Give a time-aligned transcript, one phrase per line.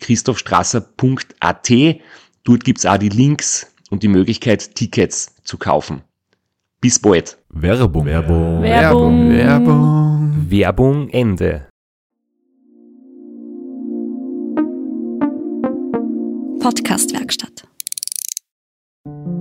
[0.00, 1.70] www.christophstrasser.at.
[2.44, 6.02] Dort gibt's auch die Links und die Möglichkeit, Tickets zu kaufen.
[6.80, 7.38] Bis bald.
[7.50, 8.06] Werbung.
[8.06, 8.62] Werbung.
[8.62, 9.30] Werbung.
[9.30, 10.46] Werbung.
[10.48, 11.66] Werbung Ende.
[16.60, 17.64] Podcastwerkstatt.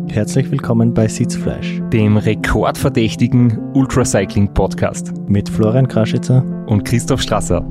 [0.08, 6.44] Herzlich willkommen bei Sitzfleisch Dem rekordverdächtigen Ultracycling Podcast mit Florian Kraschitzer.
[6.68, 7.64] und Christoph Strasser.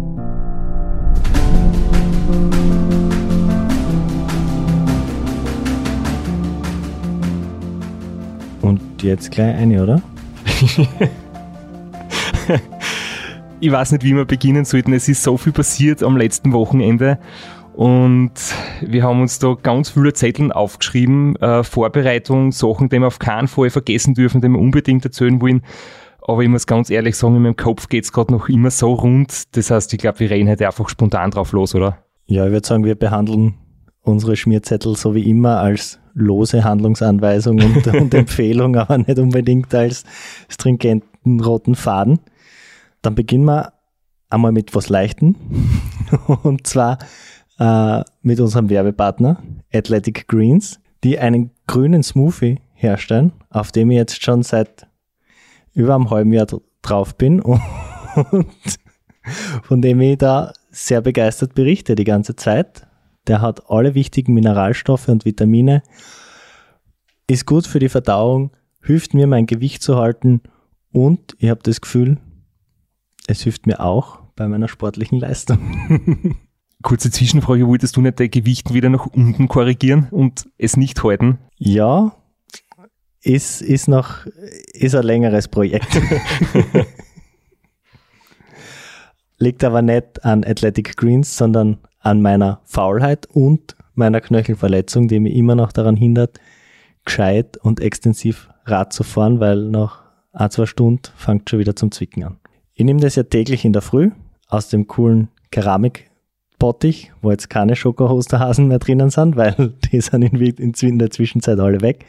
[9.03, 10.03] Jetzt gleich eine, oder?
[13.61, 14.93] ich weiß nicht, wie wir beginnen sollten.
[14.93, 17.19] Es ist so viel passiert am letzten Wochenende.
[17.75, 18.33] Und
[18.81, 23.47] wir haben uns da ganz viele Zetteln aufgeschrieben, äh, Vorbereitung, Sachen, die wir auf keinen
[23.47, 25.63] Fall vergessen dürfen, die wir unbedingt erzählen wollen.
[26.27, 29.57] Aber ich muss ganz ehrlich sagen, in meinem Kopf geht's gerade noch immer so rund.
[29.57, 31.99] Das heißt, ich glaube, wir reden heute einfach spontan drauf los, oder?
[32.27, 33.55] Ja, ich würde sagen, wir behandeln
[34.03, 40.05] unsere Schmierzettel so wie immer als lose Handlungsanweisung und, und Empfehlung, aber nicht unbedingt als
[40.49, 42.21] stringenten roten Faden.
[43.03, 43.73] Dann beginnen wir
[44.31, 45.37] einmal mit was Leichten.
[46.43, 46.99] Und zwar
[47.59, 49.43] äh, mit unserem Werbepartner
[49.73, 54.87] Athletic Greens, die einen grünen Smoothie herstellen, auf dem ich jetzt schon seit
[55.75, 57.59] über einem halben Jahr dr- drauf bin und
[59.63, 62.87] von dem ich da sehr begeistert berichte die ganze Zeit.
[63.29, 65.83] Der hat alle wichtigen Mineralstoffe und Vitamine,
[67.29, 68.51] ist gut für die Verdauung,
[68.83, 70.41] hilft mir mein Gewicht zu halten
[70.91, 72.17] und ich habe das Gefühl,
[73.27, 76.39] es hilft mir auch bei meiner sportlichen Leistung.
[76.83, 81.39] Kurze Zwischenfrage, wolltest du nicht dein Gewicht wieder nach unten korrigieren und es nicht halten?
[81.59, 82.15] Ja,
[83.21, 84.25] ist, ist noch,
[84.73, 86.01] ist ein längeres Projekt.
[89.39, 95.35] Liegt aber nicht an Athletic Greens, sondern an meiner Faulheit und meiner Knöchelverletzung, die mich
[95.35, 96.39] immer noch daran hindert,
[97.05, 101.91] gescheit und extensiv Rad zu fahren, weil nach ein, zwei Stunden fängt schon wieder zum
[101.91, 102.37] Zwicken an.
[102.75, 104.11] Ich nehme das ja täglich in der Früh
[104.47, 110.99] aus dem coolen Keramikbottich, wo jetzt keine Schokohosterhasen mehr drinnen sind, weil die sind in,
[110.99, 112.05] der Zwischenzeit alle weg.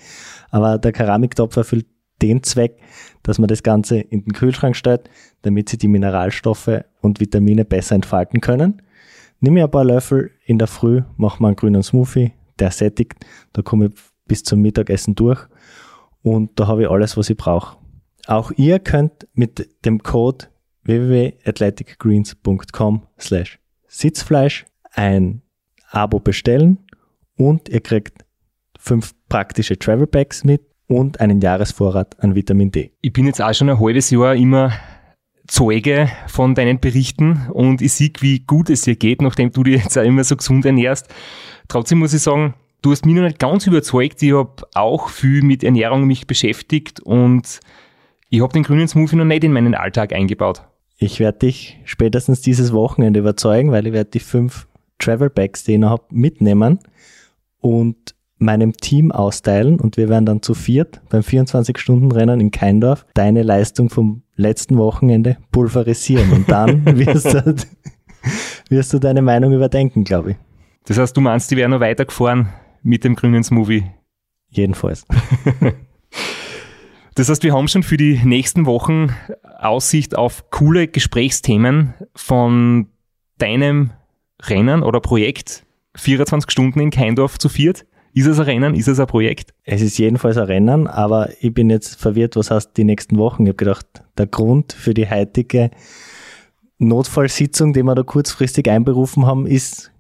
[0.52, 1.88] Aber der Keramiktopf erfüllt
[2.22, 2.78] den Zweck,
[3.24, 5.10] dass man das Ganze in den Kühlschrank stellt,
[5.42, 8.82] damit sich die Mineralstoffe und Vitamine besser entfalten können.
[9.42, 13.26] Nimm mir ein paar Löffel in der Früh, mach mal einen grünen Smoothie, der sättigt,
[13.54, 13.94] da komme ich
[14.28, 15.48] bis zum Mittagessen durch
[16.22, 17.78] und da habe ich alles, was ich brauche.
[18.28, 20.48] Auch ihr könnt mit dem Code
[20.84, 25.42] www.athleticgreens.com slash Sitzfleisch ein
[25.90, 26.80] Abo bestellen
[27.38, 28.26] und ihr kriegt
[28.78, 32.92] fünf praktische Travel Packs mit und einen Jahresvorrat an Vitamin D.
[33.02, 34.74] Ich bin jetzt auch schon ein halbes Jahr immer
[35.50, 39.84] Zeuge von deinen Berichten und ich sehe, wie gut es dir geht, nachdem du dich
[39.84, 41.08] jetzt auch immer so gesund ernährst.
[41.68, 44.22] Trotzdem muss ich sagen, du hast mich noch nicht ganz überzeugt.
[44.22, 47.60] Ich habe auch viel mit Ernährung mich beschäftigt und
[48.30, 50.62] ich habe den grünen Smoothie noch nicht in meinen Alltag eingebaut.
[50.98, 54.68] Ich werde dich spätestens dieses Wochenende überzeugen, weil ich werde die fünf
[55.00, 56.80] Travel Packs, die ich noch habe, mitnehmen
[57.60, 63.44] und meinem Team austeilen und wir werden dann zu viert beim 24-Stunden-Rennen in Keindorf deine
[63.44, 67.56] Leistung vom letzten Wochenende pulverisieren und dann wirst du,
[68.70, 70.38] wirst du deine Meinung überdenken, glaube ich.
[70.86, 72.50] Das heißt, du meinst, die wären noch weitergefahren
[72.82, 73.84] mit dem grünen Smoothie?
[74.50, 75.06] Jedenfalls.
[77.16, 79.14] Das heißt, wir haben schon für die nächsten Wochen
[79.58, 82.88] Aussicht auf coole Gesprächsthemen von
[83.40, 83.92] deinem
[84.42, 85.66] Rennen oder Projekt
[85.98, 87.86] 24 Stunden in Keindorf zu viert.
[88.20, 88.76] Ist es ein Rennen?
[88.76, 89.54] Ist es ein Projekt?
[89.64, 93.44] Es ist jedenfalls ein Rennen, aber ich bin jetzt verwirrt, was heißt die nächsten Wochen.
[93.44, 93.86] Ich habe gedacht,
[94.18, 95.72] der Grund für die heutige
[96.80, 99.94] Notfallsitzung, die wir da kurzfristig einberufen haben, ist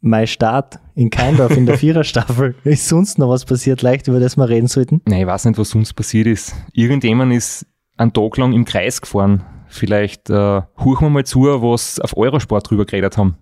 [0.00, 2.54] mein Start in Keindorf in der Viererstaffel.
[2.64, 5.02] Ist sonst noch was passiert, leicht, über das wir reden sollten?
[5.04, 6.54] Nein, ich weiß nicht, was sonst passiert ist.
[6.72, 7.66] Irgendjemand ist
[7.98, 9.44] einen Tag lang im Kreis gefahren.
[9.66, 13.36] Vielleicht äh, huchen wir mal zu, was auf Eurosport drüber geredet haben.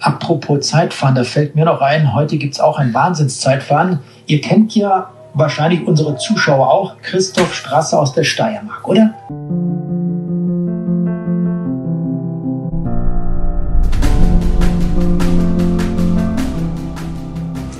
[0.00, 4.00] Apropos Zeitfahren, da fällt mir noch ein, heute gibt es auch ein Wahnsinnszeitfahren.
[4.26, 9.14] Ihr kennt ja wahrscheinlich unsere Zuschauer auch, Christoph Strasser aus der Steiermark, oder?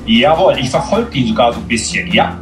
[0.07, 2.39] Jawohl, ich verfolge ihn sogar so ein bisschen, ja.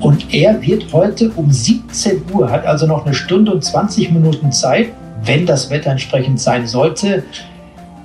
[0.00, 4.52] Und er wird heute um 17 Uhr, hat also noch eine Stunde und 20 Minuten
[4.52, 4.88] Zeit,
[5.24, 7.22] wenn das Wetter entsprechend sein sollte,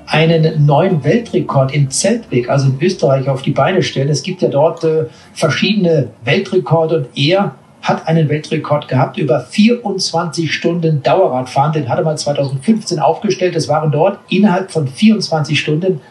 [0.08, 4.10] einen neuen Weltrekord in Zeltweg, also in Österreich, auf die Beine stellen.
[4.10, 10.54] Es gibt ja dort äh, verschiedene Weltrekorde und er hat einen Weltrekord gehabt über 24
[10.54, 11.74] Stunden Dauerradfahren.
[11.74, 13.56] Den hat er mal 2015 aufgestellt.
[13.56, 16.02] Es waren dort innerhalb von 24 Stunden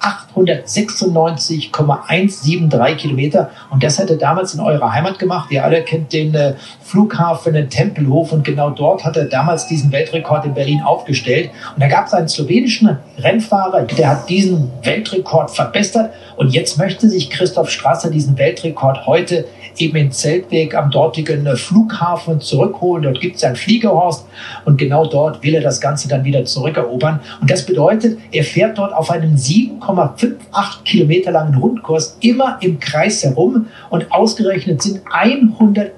[0.00, 3.50] 896,173 Kilometer.
[3.70, 5.50] Und das hat er damals in eurer Heimat gemacht.
[5.50, 6.52] Ihr alle kennt den äh,
[6.82, 8.32] Flughafen, den Tempelhof.
[8.32, 11.50] Und genau dort hat er damals diesen Weltrekord in Berlin aufgestellt.
[11.74, 16.12] Und da gab es einen slowenischen Rennfahrer, der hat diesen Weltrekord verbessert.
[16.36, 19.46] Und jetzt möchte sich Christoph Strasser diesen Weltrekord heute
[19.78, 23.02] eben in Zeltweg am dortigen Flughafen zurückholen.
[23.04, 24.26] Dort gibt es ein Fliegerhorst
[24.64, 27.20] und genau dort will er das Ganze dann wieder zurückerobern.
[27.40, 33.22] Und das bedeutet, er fährt dort auf einem 7,58 Kilometer langen Rundkurs immer im Kreis
[33.22, 35.02] herum und ausgerechnet sind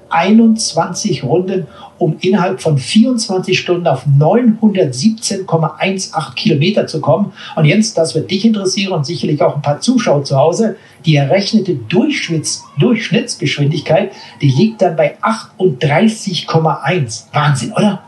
[0.09, 1.67] 121 Runden
[1.99, 7.33] um innerhalb von 24 Stunden auf 917,18 Kilometer zu kommen.
[7.55, 10.77] Und Jens, das wird dich interessieren und sicherlich auch ein paar Zuschauer zu Hause.
[11.05, 14.11] Die errechnete Durchschnitts Durchschnittsgeschwindigkeit,
[14.41, 17.23] die liegt dann bei 38,1.
[17.33, 18.01] Wahnsinn, oder?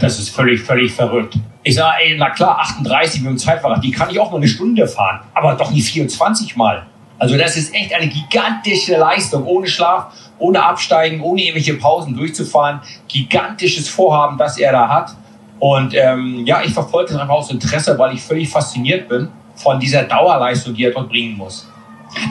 [0.00, 1.36] Das ist völlig, völlig verrückt.
[1.62, 4.48] Ich sage, ey, na klar, 38 mit dem Zeitfahrrad, die kann ich auch mal eine
[4.48, 6.86] Stunde fahren, aber doch nicht 24 Mal.
[7.18, 12.80] Also das ist echt eine gigantische Leistung, ohne Schlaf, ohne Absteigen, ohne irgendwelche Pausen durchzufahren.
[13.08, 15.14] Gigantisches Vorhaben, das er da hat.
[15.58, 19.80] Und ähm, ja, ich verfolge das einfach aus Interesse, weil ich völlig fasziniert bin von
[19.80, 21.68] dieser Dauerleistung, die er dort bringen muss.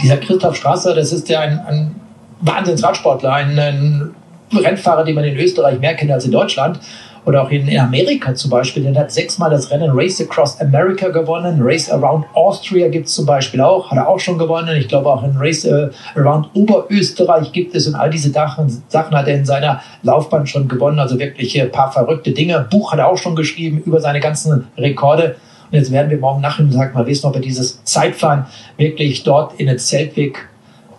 [0.01, 1.95] Dieser Christoph Strasser, das ist ja ein, ein
[2.40, 4.16] Wahnsinnsradsportler, ein, ein
[4.54, 6.80] Rennfahrer, den man in Österreich mehr kennt als in Deutschland
[7.28, 8.84] oder auch in, Amerika zum Beispiel.
[8.84, 11.60] Der hat sechsmal das Rennen Race Across America gewonnen.
[11.62, 14.78] Race Around Austria gibt es zum Beispiel auch, hat er auch schon gewonnen.
[14.78, 19.14] Ich glaube auch in Race äh, Around Oberösterreich gibt es und all diese Sachen, Sachen
[19.14, 21.00] hat er in seiner Laufbahn schon gewonnen.
[21.00, 22.66] Also wirklich ein paar verrückte Dinge.
[22.72, 25.36] Buch hat er auch schon geschrieben über seine ganzen Rekorde.
[25.70, 28.46] Und jetzt werden wir morgen Nachmittag mal wissen, ob er dieses Zeitfahren
[28.78, 30.48] wirklich dort in den Zeltweg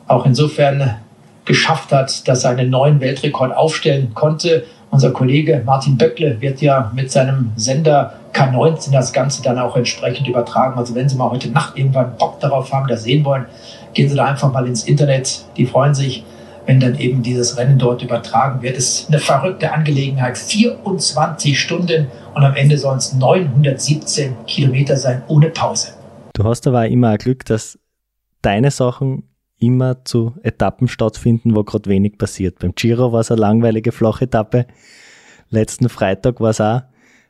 [0.06, 0.96] auch insofern
[1.46, 4.64] geschafft hat, dass er einen neuen Weltrekord aufstellen konnte.
[4.90, 10.26] Unser Kollege Martin Böckle wird ja mit seinem Sender K19 das Ganze dann auch entsprechend
[10.28, 10.78] übertragen.
[10.78, 13.46] Also wenn Sie mal heute Nacht irgendwann Bock darauf haben, das sehen wollen,
[13.94, 15.44] gehen Sie da einfach mal ins Internet.
[15.56, 16.24] Die freuen sich,
[16.66, 18.76] wenn dann eben dieses Rennen dort übertragen wird.
[18.76, 20.38] Es ist eine verrückte Angelegenheit.
[20.38, 25.94] 24 Stunden und am Ende sollen es 917 Kilometer sein, ohne Pause.
[26.32, 27.78] Du hast aber immer Glück, dass
[28.42, 29.24] deine Sachen
[29.58, 32.58] immer zu Etappen stattfinden, wo gerade wenig passiert.
[32.58, 34.66] Beim Giro war es eine langweilige Flachetappe.
[35.50, 36.82] Letzten Freitag war es auch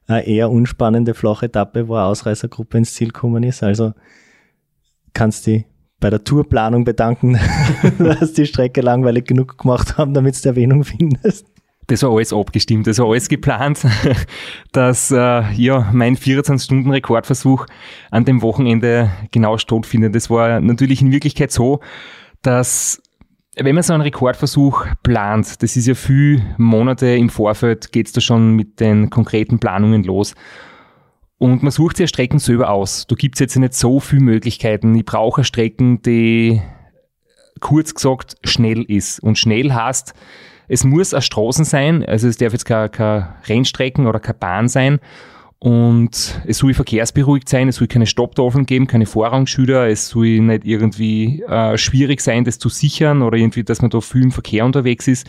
[0.07, 3.63] eine eher unspannende Flachetappe, wo eine Ausreißergruppe ins Ziel gekommen ist.
[3.63, 3.93] Also
[5.13, 5.65] kannst du
[6.01, 7.39] bei der Tourplanung bedanken,
[7.99, 11.47] dass die Strecke langweilig genug gemacht haben, damit du Erwähnung findest.
[11.89, 13.81] Das war alles abgestimmt, das war alles geplant,
[14.73, 17.67] dass äh, ja mein 24-Stunden-Rekordversuch
[18.11, 20.15] an dem Wochenende genau stattfindet.
[20.15, 21.81] Das war natürlich in Wirklichkeit so,
[22.43, 23.03] dass
[23.57, 28.21] wenn man so einen Rekordversuch plant, das ist ja viel Monate im Vorfeld, geht's da
[28.21, 30.35] schon mit den konkreten Planungen los.
[31.39, 33.07] Und man sucht sich ja Strecken selber aus.
[33.07, 34.95] Da gibt's jetzt nicht so viele Möglichkeiten.
[34.95, 36.61] Ich brauche Strecken, die
[37.61, 39.21] kurz gesagt schnell ist.
[39.21, 40.15] Und schnell heißt,
[40.69, 44.69] es muss eine Straßen sein, also es darf jetzt keine, keine Rennstrecken oder keine Bahn
[44.69, 45.01] sein.
[45.61, 50.65] Und es soll verkehrsberuhigt sein, es soll keine Stopptafeln geben, keine Vorrangschilder, es soll nicht
[50.65, 54.65] irgendwie äh, schwierig sein, das zu sichern oder irgendwie, dass man da viel im Verkehr
[54.65, 55.29] unterwegs ist.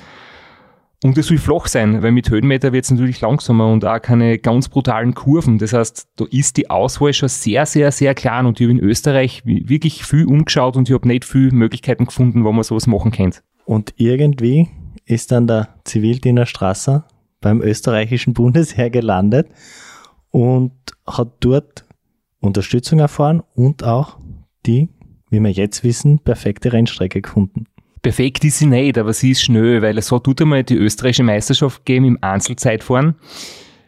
[1.02, 4.38] Und es soll flach sein, weil mit Höhenmeter wird es natürlich langsamer und auch keine
[4.38, 5.58] ganz brutalen Kurven.
[5.58, 8.84] Das heißt, da ist die Auswahl schon sehr, sehr, sehr klein und ich habe in
[8.84, 13.12] Österreich wirklich viel umgeschaut und ich habe nicht viele Möglichkeiten gefunden, wo man sowas machen
[13.12, 13.34] kann.
[13.66, 14.68] Und irgendwie
[15.06, 17.08] ist dann der Zivildiener Strasser
[17.42, 19.48] beim österreichischen Bundesheer gelandet
[20.32, 20.72] und
[21.06, 21.86] hat dort
[22.40, 24.18] Unterstützung erfahren und auch
[24.66, 24.90] die,
[25.30, 27.66] wie wir jetzt wissen, perfekte Rennstrecke gefunden.
[28.02, 31.24] Perfekt ist sie nicht, aber sie ist schnell, weil es so tut einmal die österreichische
[31.24, 33.16] Meisterschaft gegeben im Einzelzeitfahren.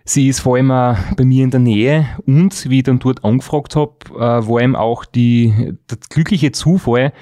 [0.03, 3.75] Sie ist vor allem bei mir in der Nähe und wie ich dann dort angefragt
[3.75, 7.13] habe, äh, war eben auch die, der glückliche Zufall,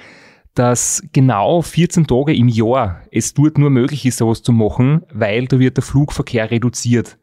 [0.54, 5.46] dass genau 14 Tage im Jahr es dort nur möglich ist, sowas zu machen, weil
[5.46, 7.18] da wird der Flugverkehr reduziert.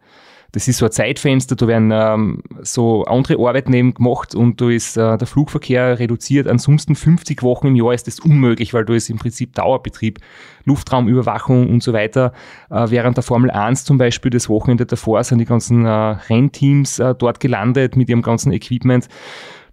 [0.54, 4.96] Das ist so ein Zeitfenster, da werden ähm, so andere Arbeiten gemacht und da ist
[4.96, 6.48] äh, der Flugverkehr reduziert.
[6.48, 10.20] Ansonsten 50 Wochen im Jahr ist das unmöglich, weil da ist im Prinzip Dauerbetrieb,
[10.64, 12.32] Luftraumüberwachung und so weiter.
[12.70, 17.00] Äh, während der Formel 1 zum Beispiel das Wochenende davor sind die ganzen äh, Rennteams
[17.00, 19.10] äh, dort gelandet mit ihrem ganzen Equipment.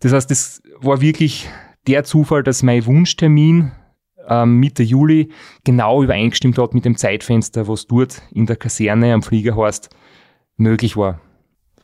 [0.01, 1.49] Das heißt, das war wirklich
[1.87, 3.73] der Zufall, dass mein Wunschtermin
[4.29, 5.31] ähm, Mitte Juli
[5.65, 9.91] genau übereingestimmt hat mit dem Zeitfenster, was dort in der Kaserne am Flieger heißt,
[10.57, 11.21] möglich war.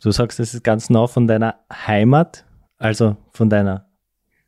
[0.02, 2.44] Du sagst, das ist ganz nah von deiner Heimat,
[2.78, 3.86] also von deiner,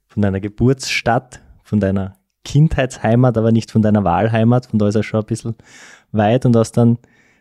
[0.06, 5.02] von deiner Geburtsstadt, von deiner Kindheitsheimat, aber nicht von deiner Wahlheimat, von da ist er
[5.02, 5.54] schon ein bisschen
[6.10, 6.98] weit und hast dann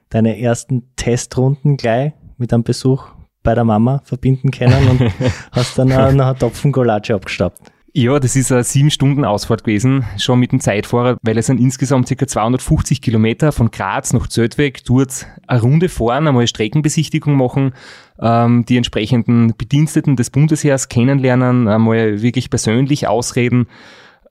[0.09, 3.07] deine ersten Testrunden gleich mit einem Besuch
[3.43, 5.11] bei der Mama verbinden können und
[5.51, 7.71] hast dann noch einen Topfen Golatsche abgestaubt.
[7.93, 11.59] Ja, das ist eine sieben Stunden Ausfahrt gewesen, schon mit dem Zeitfahrer, weil es sind
[11.59, 12.25] insgesamt ca.
[12.25, 17.73] 250 Kilometer von Graz nach Zeltweg, dort eine Runde fahren, einmal eine Streckenbesichtigung machen,
[18.21, 23.67] ähm, die entsprechenden Bediensteten des Bundesheers kennenlernen, einmal wirklich persönlich ausreden,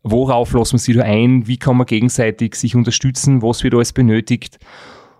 [0.03, 3.93] worauf lassen wir sie da ein, wie kann man gegenseitig sich unterstützen, was wird alles
[3.93, 4.59] benötigt.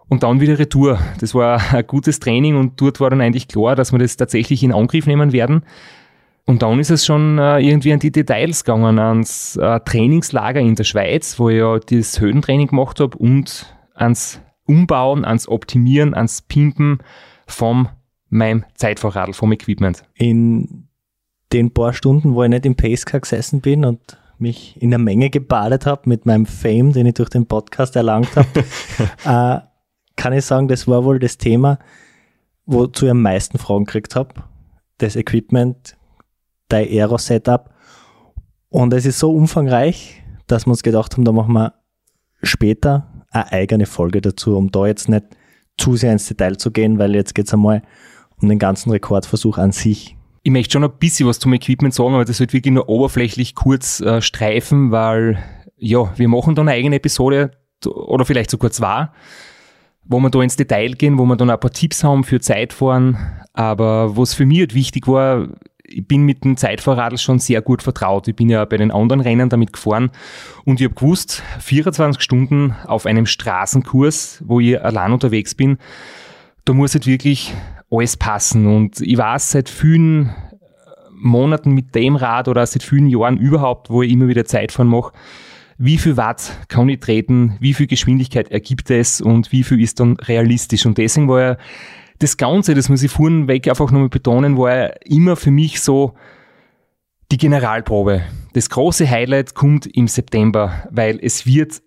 [0.09, 0.99] Und dann wieder Retour.
[1.21, 4.63] Das war ein gutes Training und dort war dann eigentlich klar, dass wir das tatsächlich
[4.63, 5.63] in Angriff nehmen werden.
[6.47, 10.75] Und dann ist es schon äh, irgendwie an die Details gegangen, ans äh, Trainingslager in
[10.75, 16.43] der Schweiz, wo ich ja das Höhentraining gemacht habe und ans Umbauen, ans Optimieren, ans
[16.43, 16.99] Pimpen
[17.47, 17.89] von
[18.29, 20.05] meinem Zeitfahrradl, vom Equipment.
[20.15, 20.89] In
[21.53, 25.31] den paar Stunden, wo ich nicht im Pacecar gesessen bin und mich in der Menge
[25.31, 28.65] gebadet habe mit meinem Fame, den ich durch den Podcast erlangt habe,
[29.25, 29.61] äh,
[30.17, 31.79] kann ich sagen, das war wohl das Thema,
[32.67, 34.35] wozu ich am meisten Fragen gekriegt habe.
[34.99, 35.97] Das Equipment,
[36.73, 37.71] dein Aero-Setup.
[38.69, 41.75] Und es ist so umfangreich, dass wir uns gedacht haben, da machen wir
[42.43, 45.25] später eine eigene Folge dazu, um da jetzt nicht
[45.77, 47.83] zu sehr ins Detail zu gehen, weil jetzt geht es einmal
[48.41, 50.17] um den ganzen Rekordversuch an sich.
[50.43, 53.55] Ich möchte schon ein bisschen was zum Equipment sagen, aber das wird wirklich nur oberflächlich
[53.55, 55.39] kurz äh, streifen, weil
[55.77, 57.53] ja, wir machen dann eine eigene Episode
[57.85, 59.09] oder vielleicht sogar zwei,
[60.05, 63.17] wo wir da ins Detail gehen, wo wir dann ein paar Tipps haben für Zeitfahren.
[63.53, 65.49] Aber was für mich halt wichtig war,
[65.91, 68.29] ich bin mit dem Zeitfahrradl schon sehr gut vertraut.
[68.29, 70.11] Ich bin ja bei den anderen Rennen damit gefahren
[70.65, 75.79] und ich habe gewusst, 24 Stunden auf einem Straßenkurs, wo ich allein unterwegs bin,
[76.65, 77.53] da muss halt wirklich
[77.91, 78.67] alles passen.
[78.67, 80.31] Und ich weiß seit vielen
[81.11, 85.13] Monaten mit dem Rad oder seit vielen Jahren überhaupt, wo ich immer wieder Zeitfahren mache,
[85.77, 89.99] wie viel Watt kann ich treten, wie viel Geschwindigkeit ergibt es und wie viel ist
[89.99, 90.87] dann realistisch.
[90.87, 91.57] Und deswegen war ja
[92.21, 96.15] das Ganze, das muss ich vorhin weg einfach nochmal betonen, war immer für mich so
[97.33, 98.23] die Generalprobe.
[98.53, 101.81] Das große Highlight kommt im September, weil es wird,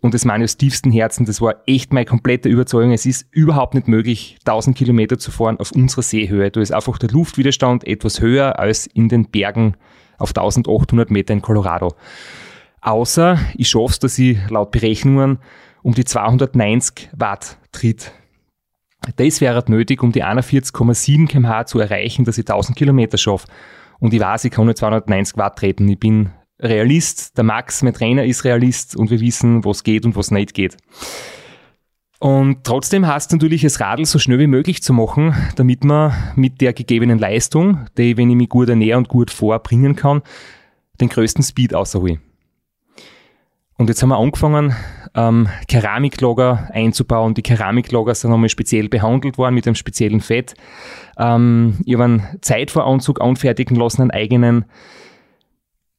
[0.00, 3.26] und das meine ich aus tiefstem Herzen, das war echt meine komplette Überzeugung, es ist
[3.30, 6.50] überhaupt nicht möglich, 1000 Kilometer zu fahren auf unserer Seehöhe.
[6.50, 9.76] Da ist einfach der Luftwiderstand etwas höher als in den Bergen
[10.16, 11.94] auf 1800 Meter in Colorado.
[12.80, 15.40] Außer ich schaffe es, dass ich laut Berechnungen
[15.82, 18.12] um die 290 Watt tritt
[19.16, 23.48] das wäre nötig, um die 41,7 kmh zu erreichen, dass ich 1000 Kilometer schaffe.
[24.00, 25.88] Und ich weiß, ich kann nur 290 Watt treten.
[25.88, 26.30] Ich bin
[26.60, 30.54] Realist, der Max, mein Trainer, ist Realist und wir wissen, was geht und was nicht
[30.54, 30.76] geht.
[32.20, 36.14] Und trotzdem heißt es natürlich, das Radl so schnell wie möglich zu machen, damit man
[36.36, 40.22] mit der gegebenen Leistung, die, wenn ich mich gut ernähre und gut vorbringen kann,
[41.00, 42.20] den größten Speed außerhole.
[43.76, 44.74] Und jetzt haben wir angefangen,
[45.14, 47.34] ähm, Keramiklager einzubauen.
[47.34, 50.54] Die Keramiklager sind nochmal speziell behandelt worden mit einem speziellen Fett.
[51.18, 54.64] Ähm, ich habe einen Zeitvoranzug anfertigen lassen, einen eigenen.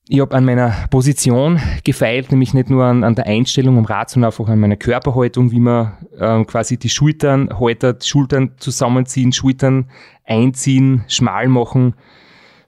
[0.07, 4.11] Ich habe an meiner Position gefeilt, nämlich nicht nur an, an, der Einstellung am Rad,
[4.11, 9.89] sondern einfach an meiner Körperhaltung, wie man ähm, quasi die Schultern haltet, Schultern zusammenziehen, Schultern
[10.23, 11.95] einziehen, schmal machen.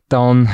[0.10, 0.50] Dann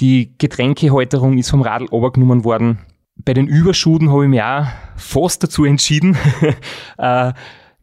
[0.00, 2.78] die Getränkehalterung ist vom Radl runtergenommen worden
[3.16, 4.66] bei den Überschuden habe ich mich auch
[4.96, 6.16] fast dazu entschieden,
[6.98, 7.32] äh,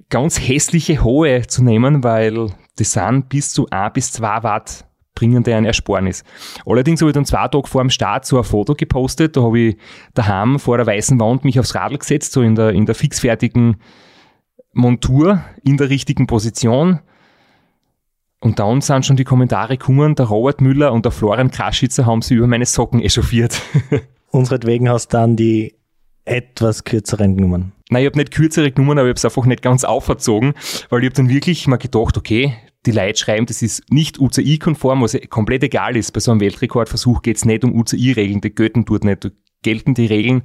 [0.10, 5.56] ganz hässliche hohe zu nehmen, weil das sind bis zu 1 bis 2 Watt bringende
[5.56, 6.24] ein Ersparnis.
[6.66, 9.60] Allerdings habe ich dann zwei Tage vor dem Start so ein Foto gepostet, da habe
[9.60, 9.78] ich
[10.14, 13.78] daheim vor der weißen Wand mich aufs Radl gesetzt, so in der, in der fixfertigen
[14.74, 17.02] Montur, in der richtigen Position.
[18.40, 22.24] Und dann sind schon die Kommentare gekommen, der Robert Müller und der Florian Kraschitzer haben
[22.24, 23.62] sie über meine Socken echauffiert.
[24.32, 25.76] Unseretwegen hast du dann die
[26.26, 27.74] etwas kürzeren genommen.
[27.90, 30.54] Nein, ich habe nicht kürzere genommen, aber ich habe es einfach nicht ganz auferzogen,
[30.90, 32.54] weil ich habe dann wirklich mal gedacht, okay,
[32.86, 36.12] die Leute schreiben, das ist nicht UCI-konform, was komplett egal ist.
[36.12, 39.26] Bei so einem Weltrekordversuch geht es nicht um UCI-Regeln, die gelten dort nicht.
[39.26, 39.30] Da
[39.62, 40.44] gelten die Regeln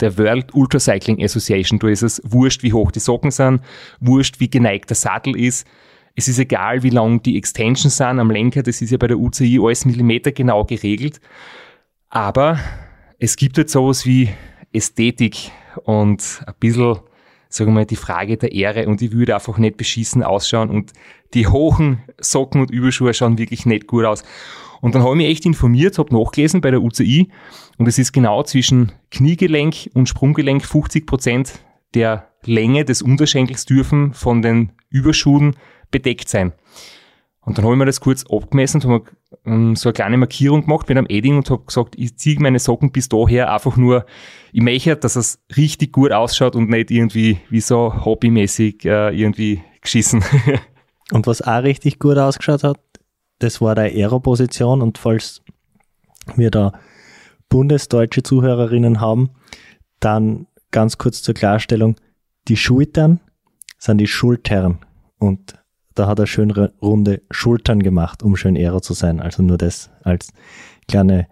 [0.00, 1.78] der World Ultra Cycling Association.
[1.78, 3.60] Da ist es wurscht, wie hoch die Socken sind,
[4.00, 5.66] wurscht, wie geneigt der Sattel ist.
[6.14, 9.18] Es ist egal, wie lang die Extensions sind am Lenker, das ist ja bei der
[9.18, 11.20] UCI alles Millimeter genau geregelt.
[12.08, 12.58] Aber
[13.24, 14.28] es gibt jetzt sowas wie
[14.70, 15.50] Ästhetik
[15.84, 16.98] und ein bisschen
[17.48, 20.92] sagen wir mal, die Frage der Ehre und ich würde einfach nicht beschissen ausschauen und
[21.32, 24.24] die hohen Socken und Überschuhe schauen wirklich nicht gut aus.
[24.82, 27.30] Und dann habe ich mich echt informiert, habe nachgelesen bei der UCI
[27.78, 31.60] und es ist genau zwischen Kniegelenk und Sprunggelenk 50 Prozent
[31.94, 35.56] der Länge des Unterschenkels dürfen von den Überschuhen
[35.90, 36.52] bedeckt sein.
[37.40, 39.10] Und dann habe ich mir das kurz abgemessen und habe
[39.44, 42.58] ähm, so eine kleine Markierung gemacht mit einem Edding und habe gesagt, ich ziehe meine
[42.58, 44.06] Socken bis daher einfach nur,
[44.52, 49.62] ich möchte, dass es richtig gut ausschaut und nicht irgendwie wie so hobbymäßig äh, irgendwie
[49.80, 50.24] geschissen.
[51.12, 52.80] und was auch richtig gut ausgeschaut hat,
[53.38, 55.42] das war der Aero-Position und falls
[56.36, 56.72] wir da
[57.48, 59.30] bundesdeutsche Zuhörerinnen haben,
[60.00, 61.96] dann ganz kurz zur Klarstellung,
[62.48, 63.20] die Schultern
[63.78, 64.78] sind die Schultern
[65.18, 65.54] und
[65.94, 69.20] da hat er schön runde Schultern gemacht, um schön Aero zu sein.
[69.20, 70.32] Also nur das als
[70.88, 71.28] kleine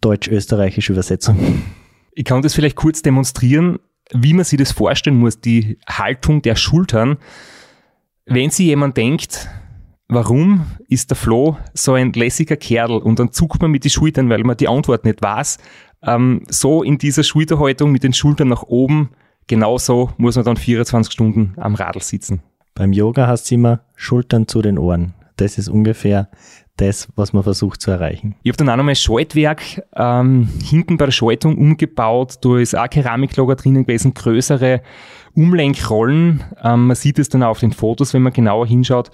[0.00, 1.62] deutsch-österreichische Übersetzung.
[2.12, 3.78] Ich kann das vielleicht kurz demonstrieren,
[4.12, 7.18] wie man sich das vorstellen muss, die Haltung der Schultern.
[8.26, 9.48] Wenn sich jemand denkt,
[10.08, 14.28] warum ist der Flo so ein lässiger Kerl und dann zuckt man mit den Schultern,
[14.28, 15.58] weil man die Antwort nicht weiß,
[16.02, 19.10] ähm, so in dieser Schulterhaltung mit den Schultern nach oben,
[19.46, 22.42] genauso muss man dann 24 Stunden am Radl sitzen.
[22.74, 25.14] Beim Yoga heißt es immer Schultern zu den Ohren.
[25.36, 26.28] Das ist ungefähr
[26.76, 28.34] das, was man versucht zu erreichen.
[28.42, 32.38] Ich habe dann auch nochmal Schaltwerk ähm, hinten bei der Schaltung umgebaut.
[32.42, 34.82] Da ist auch Keramiklager drinnen gewesen, größere
[35.34, 36.44] Umlenkrollen.
[36.62, 39.10] Ähm, man sieht es dann auch auf den Fotos, wenn man genauer hinschaut.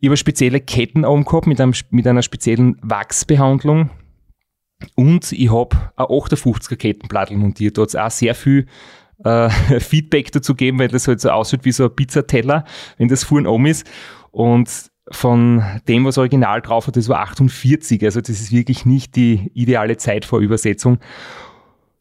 [0.00, 3.90] Ich habe spezielle Ketten oben gehabt mit, mit einer speziellen Wachsbehandlung.
[4.94, 7.78] Und ich habe ein 58er Kettenplattel montiert.
[7.78, 8.66] Da hat es auch sehr viel
[9.24, 12.64] äh, Feedback dazu geben, weil das halt so aussieht wie so ein Pizzateller,
[12.98, 13.86] wenn das vorn oben ist.
[14.30, 18.02] Und von dem, was original drauf hat, das war 48.
[18.04, 20.98] Also das ist wirklich nicht die ideale Zeit vor Übersetzung.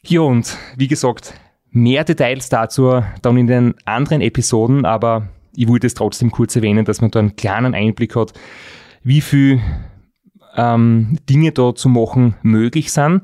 [0.04, 1.34] Ja, und wie gesagt,
[1.72, 6.86] mehr Details dazu dann in den anderen Episoden, aber ich wollte es trotzdem kurz erwähnen,
[6.86, 8.34] dass man da einen kleinen Einblick hat,
[9.04, 9.62] wie viel
[10.56, 13.22] ähm, Dinge da zu machen möglich sind.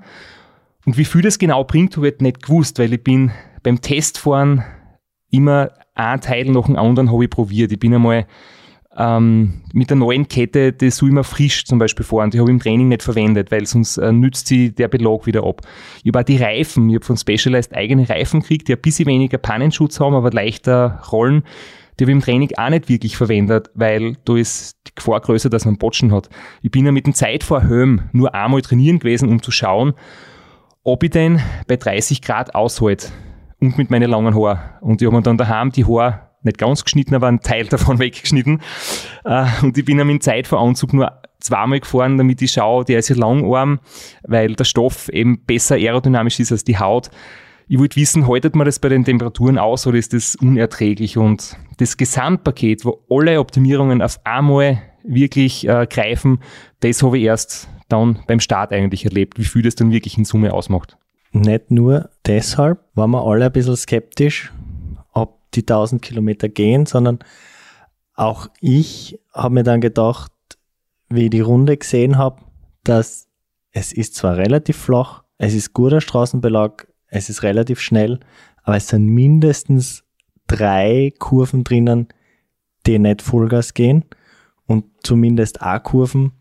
[0.85, 3.31] Und wie viel das genau bringt, habe ich nicht gewusst, weil ich bin
[3.63, 4.63] beim Testfahren
[5.29, 7.71] immer ein Teil nach dem anderen habe ich probiert.
[7.71, 8.25] Ich bin einmal
[8.97, 12.31] ähm, mit der neuen Kette, die soll immer frisch zum Beispiel fahren.
[12.31, 15.45] Die habe ich im Training nicht verwendet, weil sonst äh, nützt sie der Belag wieder
[15.45, 15.61] ab.
[16.03, 19.07] Ich habe auch die Reifen, ich habe von Specialized eigene Reifen gekriegt, die ein bisschen
[19.07, 21.43] weniger Pannenschutz haben, aber leichter rollen.
[21.99, 25.49] Die habe ich im Training auch nicht wirklich verwendet, weil da ist die Gefahr größer,
[25.49, 26.29] dass man Botschen hat.
[26.61, 29.93] Ich bin ja mit dem Zeitfahrhelm nur einmal trainieren gewesen, um zu schauen,
[30.83, 33.09] ob ich denn bei 30 Grad aushalte
[33.61, 34.59] und mit meinen langen Haaren.
[34.81, 37.99] Und ich habe mir dann daheim die Haare nicht ganz geschnitten, aber einen Teil davon
[37.99, 38.61] weggeschnitten.
[39.23, 43.09] Äh, und ich bin am in Zeitveranzug nur zweimal gefahren, damit ich schaue, der ist
[43.09, 43.79] ja langarm,
[44.23, 47.09] weil der Stoff eben besser aerodynamisch ist als die Haut.
[47.67, 51.17] Ich wollte wissen, haltet man das bei den Temperaturen aus oder ist das unerträglich?
[51.17, 56.39] Und das Gesamtpaket, wo alle Optimierungen auf einmal wirklich äh, greifen,
[56.81, 60.25] das habe ich erst dann beim Start eigentlich erlebt, wie viel das dann wirklich in
[60.25, 60.97] Summe ausmacht.
[61.31, 64.51] Nicht nur deshalb waren wir alle ein bisschen skeptisch,
[65.13, 67.19] ob die 1000 Kilometer gehen, sondern
[68.15, 70.31] auch ich habe mir dann gedacht,
[71.09, 72.41] wie ich die Runde gesehen habe,
[72.83, 73.27] dass
[73.71, 78.19] es ist zwar relativ flach, es ist guter Straßenbelag, es ist relativ schnell,
[78.63, 80.03] aber es sind mindestens
[80.47, 82.09] drei Kurven drinnen,
[82.85, 84.05] die nicht Vollgas gehen
[84.65, 86.33] und zumindest A-Kurven,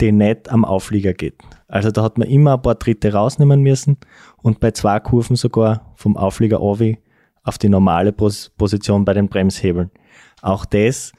[0.00, 1.36] die nicht am Auflieger geht.
[1.72, 3.96] Also da hat man immer ein paar Tritte rausnehmen müssen
[4.42, 6.98] und bei zwei Kurven sogar vom Auflieger Ovi
[7.44, 9.90] auf die normale Pos Position bei den Bremshebeln.
[10.42, 11.12] Auch das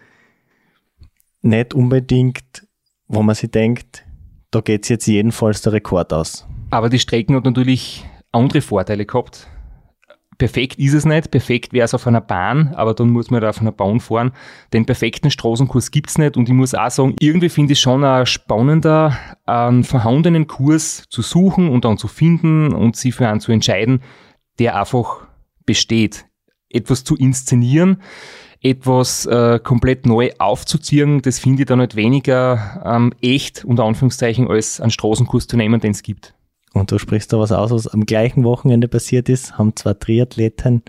[1.41, 2.67] nicht unbedingt,
[3.07, 4.05] wo man sich denkt,
[4.51, 6.47] da geht es jetzt jedenfalls der Rekord aus.
[6.69, 9.47] Aber die Strecken hat natürlich andere Vorteile gehabt
[10.37, 11.31] perfekt ist es nicht.
[11.31, 14.31] Perfekt wäre es auf einer Bahn, aber dann muss man da auf einer Bahn fahren.
[14.73, 16.37] Den perfekten Straßenkurs gibt es nicht.
[16.37, 21.21] Und ich muss auch sagen, irgendwie finde ich schon auch spannender, einen vorhandenen Kurs zu
[21.21, 24.01] suchen und dann zu finden und sich für einen zu entscheiden,
[24.59, 25.27] der einfach
[25.65, 26.25] besteht.
[26.69, 28.01] Etwas zu inszenieren,
[28.61, 34.47] etwas äh, komplett neu aufzuziehen, das finde ich dann nicht weniger ähm, echt, unter Anführungszeichen,
[34.49, 36.33] als einen Straßenkurs zu nehmen, den es gibt.
[36.73, 40.83] Und du sprichst da was aus, was am gleichen Wochenende passiert ist, haben zwei Triathleten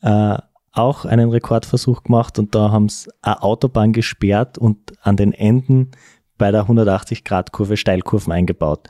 [0.00, 0.38] äh,
[0.72, 5.90] auch einen Rekordversuch gemacht und da haben sie eine Autobahn gesperrt und an den Enden
[6.38, 8.88] bei der 180-Grad-Kurve Steilkurven eingebaut.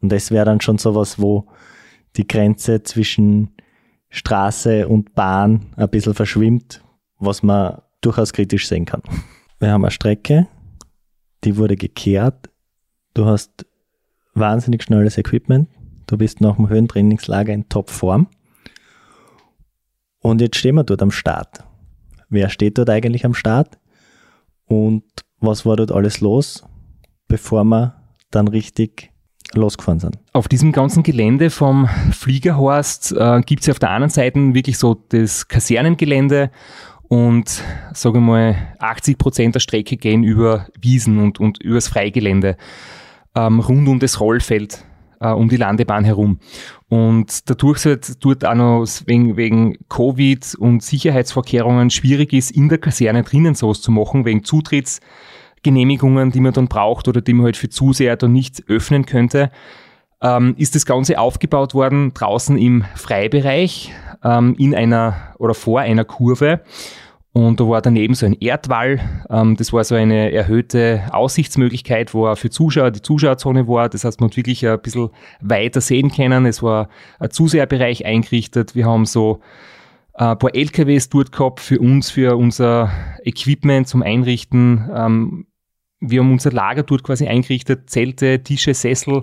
[0.00, 1.46] Und das wäre dann schon sowas, wo
[2.16, 3.54] die Grenze zwischen
[4.10, 6.82] Straße und Bahn ein bisschen verschwimmt,
[7.18, 9.02] was man durchaus kritisch sehen kann.
[9.58, 10.48] Wir haben eine Strecke,
[11.44, 12.50] die wurde gekehrt.
[13.14, 13.66] Du hast
[14.34, 15.68] wahnsinnig schnelles Equipment.
[16.08, 18.28] Du bist nach dem Höhentrainingslager in Topform.
[20.20, 21.64] Und jetzt stehen wir dort am Start.
[22.30, 23.78] Wer steht dort eigentlich am Start?
[24.64, 25.04] Und
[25.38, 26.64] was war dort alles los,
[27.28, 27.94] bevor wir
[28.30, 29.10] dann richtig
[29.52, 30.18] losgefahren sind?
[30.32, 34.78] Auf diesem ganzen Gelände vom Fliegerhorst äh, gibt es ja auf der anderen Seite wirklich
[34.78, 36.50] so das Kasernengelände
[37.08, 42.56] und sage mal 80 Prozent der Strecke gehen über Wiesen und, und übers Freigelände
[43.34, 44.84] ähm, rund um das Rollfeld
[45.20, 46.38] äh, um die Landebahn herum.
[46.88, 52.78] Und dadurch es dort auch noch wegen, wegen Covid und Sicherheitsvorkehrungen schwierig ist, in der
[52.78, 57.56] Kaserne drinnen sowas zu machen, wegen Zutrittsgenehmigungen, die man dann braucht oder die man halt
[57.56, 59.50] für Zuseher dann nicht öffnen könnte,
[60.22, 63.92] ähm, ist das Ganze aufgebaut worden draußen im Freibereich
[64.24, 66.60] ähm, in einer oder vor einer Kurve.
[67.38, 68.98] Und da war daneben so ein Erdwall.
[69.30, 73.88] Ähm, das war so eine erhöhte Aussichtsmöglichkeit, wo auch für Zuschauer die Zuschauerzone war.
[73.88, 76.46] Das heißt, man hat wirklich ein bisschen weiter sehen können.
[76.46, 76.88] Es war
[77.20, 78.74] ein Zuseherbereich eingerichtet.
[78.74, 79.38] Wir haben so
[80.14, 82.90] ein paar LKWs dort gehabt für uns, für unser
[83.22, 84.90] Equipment zum Einrichten.
[84.92, 85.46] Ähm,
[86.00, 89.22] wir haben unser Lager dort quasi eingerichtet, Zelte, Tische, Sessel,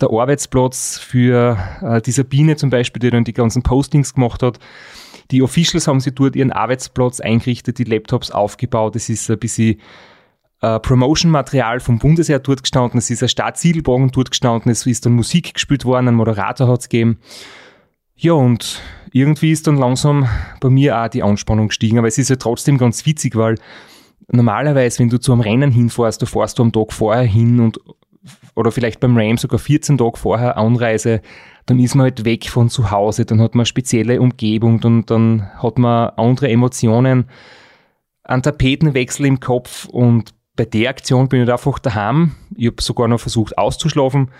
[0.00, 4.58] der Arbeitsplatz für äh, die Sabine zum Beispiel, die dann die ganzen Postings gemacht hat.
[5.30, 8.96] Die Officials haben sie dort ihren Arbeitsplatz eingerichtet, die Laptops aufgebaut.
[8.96, 9.80] Es ist ein bisschen
[10.60, 15.14] äh, Promotion-Material vom Bundesheer dort gestanden, es ist ein Startzielbogen dort gestanden, es ist dann
[15.14, 17.18] Musik gespielt worden, ein Moderator hat es gegeben.
[18.16, 18.82] Ja, und
[19.12, 20.28] irgendwie ist dann langsam
[20.60, 23.54] bei mir auch die Anspannung gestiegen, aber es ist ja trotzdem ganz witzig, weil
[24.30, 27.80] normalerweise, wenn du zu einem Rennen hinfährst, du fährst du am Tag vorher hin und
[28.54, 31.22] oder vielleicht beim Ram sogar 14 Tage vorher Anreise,
[31.66, 35.06] dann ist man halt weg von zu Hause, dann hat man eine spezielle Umgebung, dann,
[35.06, 37.26] dann hat man andere Emotionen,
[38.24, 42.32] einen Tapetenwechsel im Kopf und bei der Aktion bin ich halt einfach daheim.
[42.54, 44.30] Ich habe sogar noch versucht auszuschlafen.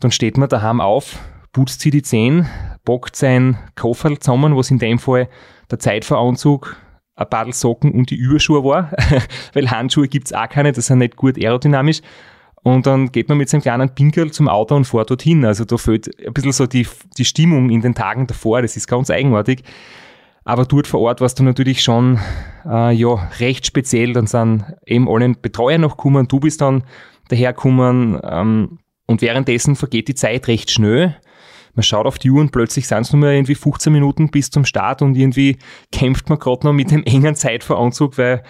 [0.00, 1.18] Dann steht man daheim auf,
[1.52, 2.46] putzt sich die Zähne,
[2.84, 5.28] bockt sein Koffer zusammen, was in dem Fall
[5.70, 6.76] der Zeitveranzug,
[7.14, 8.92] ein paar Socken und die Überschuhe war,
[9.54, 12.00] weil Handschuhe gibt es auch keine, das sind nicht gut aerodynamisch.
[12.62, 15.44] Und dann geht man mit seinem kleinen Pinkel zum Auto und fährt dorthin.
[15.44, 16.86] Also da fehlt ein bisschen so die,
[17.18, 18.62] die Stimmung in den Tagen davor.
[18.62, 19.64] Das ist ganz eigenartig.
[20.44, 22.20] Aber dort vor Ort war es dann natürlich schon
[22.64, 24.12] äh, ja, recht speziell.
[24.12, 26.84] Dann sind eben alle Betreuer noch gekommen, du bist dann
[27.28, 28.20] dahergekommen.
[28.22, 31.16] Ähm, und währenddessen vergeht die Zeit recht schnell.
[31.74, 34.50] Man schaut auf die Uhr und plötzlich sind es nur mehr irgendwie 15 Minuten bis
[34.50, 35.56] zum Start und irgendwie
[35.90, 38.42] kämpft man gerade noch mit dem engen Zeitveranzug, weil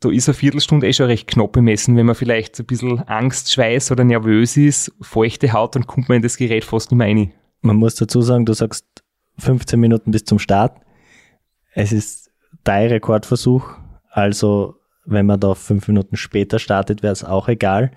[0.00, 1.96] da ist eine Viertelstunde eh schon recht knapp bemessen.
[1.96, 6.16] Wenn man vielleicht ein bisschen Angst, Schweiß oder nervös ist, feuchte Haut, dann kommt man
[6.16, 7.32] in das Gerät fast nicht mehr rein.
[7.62, 8.84] Man muss dazu sagen, du sagst
[9.38, 10.80] 15 Minuten bis zum Start.
[11.72, 12.30] Es ist
[12.64, 13.70] dein Rekordversuch.
[14.10, 17.90] Also, wenn man da fünf Minuten später startet, wäre es auch egal.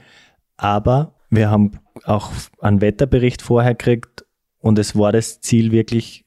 [0.58, 4.26] Aber wir haben auch einen Wetterbericht vorher gekriegt
[4.60, 6.26] und es war das Ziel wirklich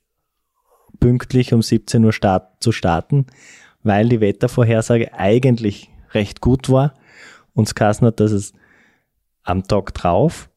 [1.01, 3.27] pünktlich um 17 Uhr start, zu starten
[3.83, 6.95] weil die Wettervorhersage eigentlich recht gut war.
[7.55, 8.53] Uns geheißen hat, dass es
[9.43, 10.49] am Tag drauf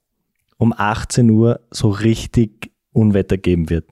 [0.58, 3.86] um 18 Uhr so richtig Unwetter geben wird.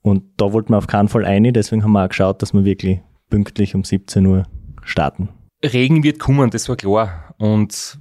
[0.00, 2.64] Und da wollten wir auf keinen Fall ein, deswegen haben wir auch geschaut, dass wir
[2.64, 4.44] wirklich pünktlich um 17 Uhr
[4.82, 5.28] starten.
[5.64, 7.34] Regen wird kommen, das war klar.
[7.38, 7.98] Und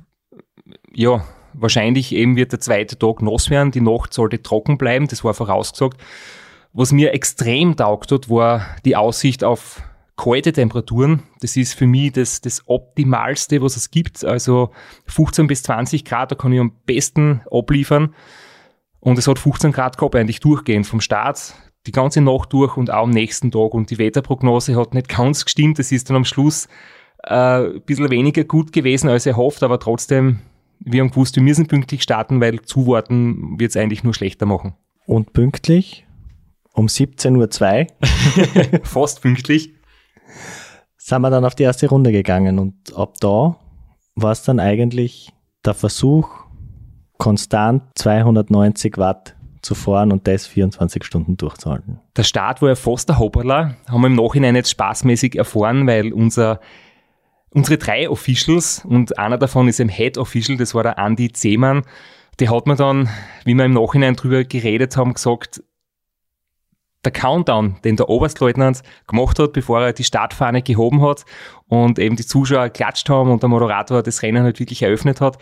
[0.92, 5.24] ja, wahrscheinlich eben wird der zweite Tag nass werden, die Nacht sollte trocken bleiben, das
[5.24, 6.00] war vorausgesagt.
[6.74, 9.82] Was mir extrem taugt hat, war die Aussicht auf
[10.16, 11.24] kalte Temperaturen.
[11.42, 14.24] Das ist für mich das, das Optimalste, was es gibt.
[14.24, 14.72] Also
[15.08, 18.14] 15 bis 20 Grad, da kann ich am besten abliefern.
[19.00, 21.54] Und es hat 15 Grad gehabt, eigentlich durchgehend vom Start,
[21.86, 23.74] die ganze Nacht durch und auch am nächsten Tag.
[23.74, 25.80] Und die Wetterprognose hat nicht ganz gestimmt.
[25.80, 26.68] Das ist dann am Schluss
[27.24, 30.40] äh, ein bisschen weniger gut gewesen als erhofft, aber trotzdem,
[30.80, 34.76] wir haben gewusst, wir müssen pünktlich starten, weil zuwarten wird es eigentlich nur schlechter machen.
[35.06, 36.06] Und pünktlich?
[36.74, 38.80] Um 17.02 Uhr.
[38.84, 39.74] Fast pünktlich
[41.04, 43.58] sind wir dann auf die erste Runde gegangen und ab da
[44.16, 45.34] war es dann eigentlich
[45.66, 46.30] der Versuch,
[47.18, 52.00] konstant 290 Watt zu fahren und das 24 Stunden durchzuhalten.
[52.16, 56.14] Der Start war ja fast der Hopperler, haben wir im Nachhinein jetzt spaßmäßig erfahren, weil
[56.14, 56.62] unser,
[57.50, 61.82] unsere drei Officials und einer davon ist ein Head Official, das war der Andy Zehmann,
[62.40, 63.10] der hat mir dann,
[63.44, 65.62] wie wir im Nachhinein drüber geredet haben, gesagt,
[67.04, 71.26] der Countdown, den der Oberstleutnant gemacht hat, bevor er die Startfahne gehoben hat
[71.68, 75.38] und eben die Zuschauer klatscht haben und der Moderator das Rennen halt wirklich eröffnet hat.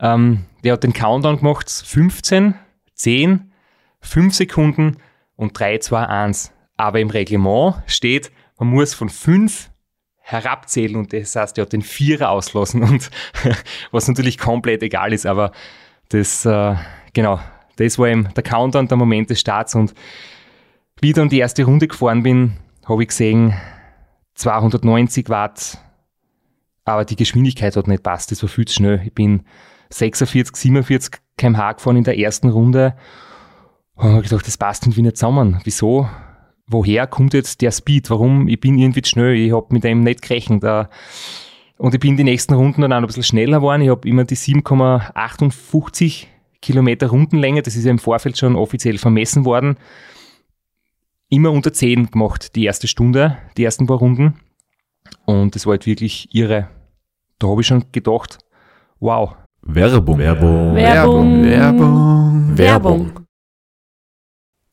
[0.00, 2.54] Ähm, der hat den Countdown gemacht, 15,
[2.94, 3.52] 10,
[4.00, 4.96] 5 Sekunden
[5.36, 6.52] und 3, 2, 1.
[6.76, 9.70] Aber im Reglement steht, man muss von 5
[10.18, 13.10] herabzählen und das heißt, er hat den Vierer auslassen und
[13.90, 15.50] was natürlich komplett egal ist, aber
[16.10, 16.76] das, äh,
[17.12, 17.40] genau,
[17.76, 19.94] das war eben der Countdown, der Moment des Starts und
[21.00, 22.52] wie ich dann die erste Runde gefahren bin,
[22.86, 23.54] habe ich gesehen,
[24.34, 25.78] 290 Watt,
[26.84, 29.02] aber die Geschwindigkeit hat nicht passt, das war viel zu schnell.
[29.04, 29.42] Ich bin
[29.90, 32.94] 46, 47 kmh gefahren in der ersten Runde
[33.94, 35.60] und habe gedacht, das passt irgendwie nicht zusammen.
[35.64, 36.08] Wieso?
[36.66, 38.10] Woher kommt jetzt der Speed?
[38.10, 38.48] Warum?
[38.48, 40.64] Ich bin irgendwie zu schnell, ich habe mit dem nicht gerechnet.
[41.76, 43.82] Und ich bin die nächsten Runden dann auch ein bisschen schneller geworden.
[43.82, 46.26] Ich habe immer die 7,58
[46.62, 49.76] Kilometer Rundenlänge, das ist ja im Vorfeld schon offiziell vermessen worden,
[51.30, 54.34] immer unter 10 gemacht, die erste Stunde, die ersten paar Runden.
[55.24, 56.68] Und das war halt wirklich irre.
[57.38, 58.38] Da habe ich schon gedacht,
[58.98, 59.36] wow.
[59.62, 60.18] Werbung.
[60.18, 60.74] Werbung.
[60.74, 61.44] Werbung.
[61.44, 62.58] Werbung.
[62.58, 63.20] Werbung.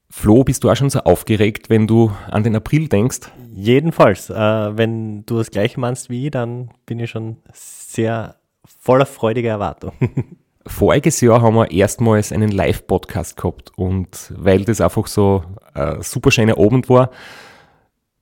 [0.10, 3.32] Flo, bist du auch schon so aufgeregt, wenn du an den April denkst?
[3.54, 9.06] Jedenfalls, äh, wenn du das gleiche meinst wie ich, dann bin ich schon sehr voller
[9.06, 9.94] freudiger Erwartung.
[10.68, 16.32] Voriges Jahr haben wir erstmals einen Live-Podcast gehabt und weil das einfach so ein super
[16.32, 17.10] schöner Abend war,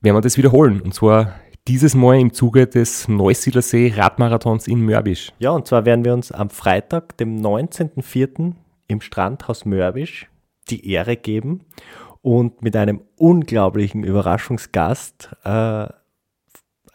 [0.02, 0.82] werden wir das wiederholen.
[0.82, 1.34] Und zwar
[1.68, 5.32] dieses Mal im Zuge des Neusiedlersee Radmarathons in Mörbisch.
[5.40, 8.54] Ja, und zwar werden wir uns am Freitag, dem 19.04.
[8.88, 10.30] im Strandhaus Mörbisch
[10.70, 11.62] die Ehre geben
[12.22, 15.88] und mit einem unglaublichen Überraschungsgast äh,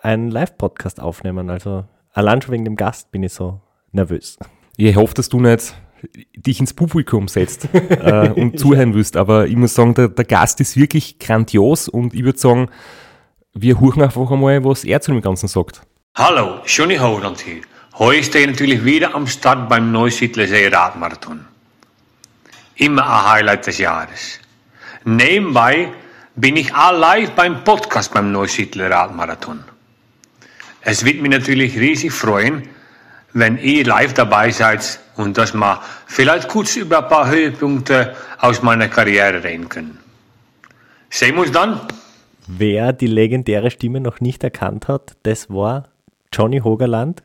[0.00, 1.50] einen Live-Podcast aufnehmen.
[1.50, 3.60] Also allein schon wegen dem Gast bin ich so
[3.92, 4.38] nervös.
[4.88, 5.74] Ich hoffe, dass du nicht
[6.34, 10.58] dich ins Publikum setzt äh, und zuhören wirst, aber ich muss sagen, der, der Gast
[10.60, 12.70] ist wirklich grandios und ich würde sagen,
[13.52, 15.82] wir huchen einfach einmal, was er zu dem Ganzen sagt.
[16.14, 17.60] Hallo, Johnny Holland hier.
[17.98, 21.44] Heute stehe ich natürlich wieder am Start beim Neusiedlersee Radmarathon.
[22.76, 24.40] Immer ein Highlight des Jahres.
[25.04, 25.92] Nebenbei
[26.36, 29.62] bin ich all live beim Podcast beim Neusiedler Radmarathon.
[30.80, 32.66] Es wird mich natürlich riesig freuen,
[33.32, 38.62] wenn ihr live dabei seid und dass wir vielleicht kurz über ein paar Höhepunkte aus
[38.62, 39.98] meiner Karriere reden können.
[41.10, 41.80] Sehen wir uns dann.
[42.46, 45.88] Wer die legendäre Stimme noch nicht erkannt hat, das war
[46.32, 47.22] Johnny Hogerland,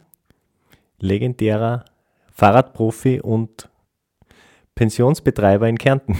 [1.00, 1.86] legendärer
[2.34, 3.70] Fahrradprofi und
[4.76, 6.18] Pensionsbetreiber in Kärnten.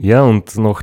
[0.00, 0.82] Ja, und noch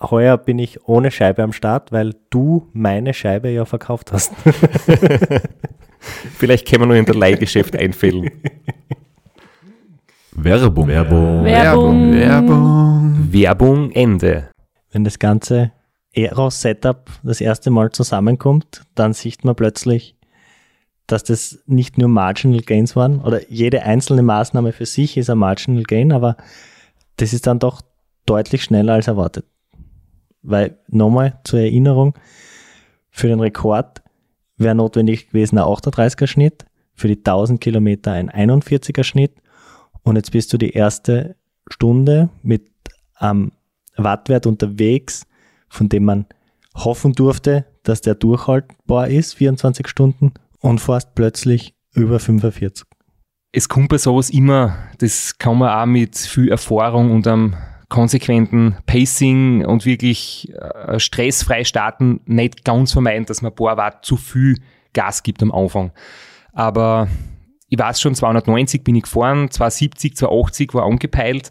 [0.00, 4.32] Heuer bin ich ohne Scheibe am Start, weil du meine Scheibe ja verkauft hast.
[6.38, 8.30] Vielleicht können wir nur in der Leihgeschäft einfällen.
[10.32, 10.86] Werbung.
[10.86, 11.44] Werbung.
[11.44, 12.12] Werbung.
[12.12, 13.32] Werbung.
[13.32, 14.50] Werbung Ende.
[14.92, 15.72] Wenn das ganze
[16.14, 20.14] Aero-Setup das erste Mal zusammenkommt, dann sieht man plötzlich,
[21.06, 25.38] dass das nicht nur Marginal Gains waren oder jede einzelne Maßnahme für sich ist ein
[25.38, 26.36] Marginal Gain, aber
[27.16, 27.80] das ist dann doch
[28.26, 29.46] deutlich schneller als erwartet.
[30.46, 32.14] Weil nochmal zur Erinnerung,
[33.10, 34.02] für den Rekord
[34.56, 39.32] wäre notwendig gewesen ein 38er Schnitt, für die 1000 Kilometer ein 41er Schnitt
[40.02, 41.34] und jetzt bist du die erste
[41.68, 42.70] Stunde mit
[43.16, 43.50] einem
[43.96, 45.26] Wattwert unterwegs,
[45.68, 46.26] von dem man
[46.76, 52.86] hoffen durfte, dass der durchhaltbar ist, 24 Stunden, und fährst plötzlich über 45.
[53.52, 57.56] es kommt bei sowas immer, das kann man auch mit viel Erfahrung und einem
[57.88, 64.04] konsequenten Pacing und wirklich äh, stressfrei starten nicht ganz vermeiden, dass man ein paar Watt
[64.04, 64.58] zu viel
[64.92, 65.92] Gas gibt am Anfang.
[66.52, 67.08] Aber
[67.68, 71.50] ich weiß schon, 290 bin ich gefahren, 270, 280 war angepeilt.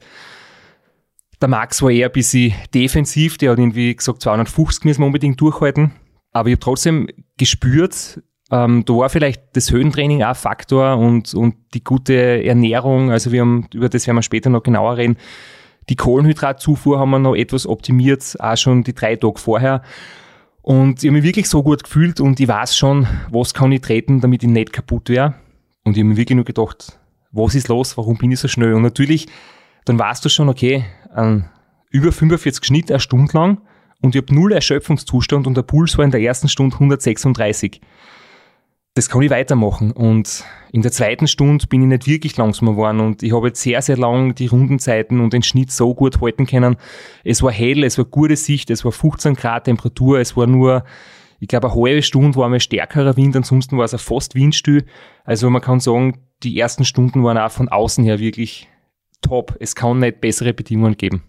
[1.41, 5.39] Der Max war eher ein bisschen defensiv, der hat irgendwie gesagt, 250 müssen wir unbedingt
[5.39, 5.91] durchhalten.
[6.31, 8.21] Aber ich habe trotzdem gespürt,
[8.51, 13.11] ähm, da war vielleicht das Höhentraining auch ein Faktor und, und die gute Ernährung.
[13.11, 15.17] Also wir haben, über das werden wir später noch genauer reden.
[15.89, 19.81] Die Kohlenhydratzufuhr haben wir noch etwas optimiert, auch schon die drei Tage vorher.
[20.61, 23.81] Und ich habe mich wirklich so gut gefühlt und ich weiß schon, was kann ich
[23.81, 25.35] treten, damit ich nicht kaputt wäre.
[25.83, 26.99] Und ich habe mir wirklich nur gedacht,
[27.31, 28.73] was ist los, warum bin ich so schnell?
[28.73, 29.27] Und natürlich,
[29.85, 31.49] dann weißt du schon, okay, ein
[31.91, 33.61] über 45 Schnitt eine Stunde lang
[34.01, 37.79] und ich habe null Erschöpfungszustand und der Puls war in der ersten Stunde 136
[38.95, 39.91] das kann ich weitermachen.
[39.91, 43.61] Und in der zweiten Stunde bin ich nicht wirklich langsamer geworden und ich habe jetzt
[43.61, 46.77] sehr, sehr lang die Rundenzeiten und den Schnitt so gut halten können.
[47.23, 50.85] Es war hell, es war gute Sicht, es war 15 Grad Temperatur, es war nur,
[51.41, 54.85] ich glaube, eine halbe Stunde war mal stärkerer Wind, ansonsten war es auch fast windstill.
[55.25, 58.69] Also man kann sagen, die ersten Stunden waren auch von außen her wirklich
[59.21, 59.57] top.
[59.59, 61.23] Es kann nicht bessere Bedingungen geben.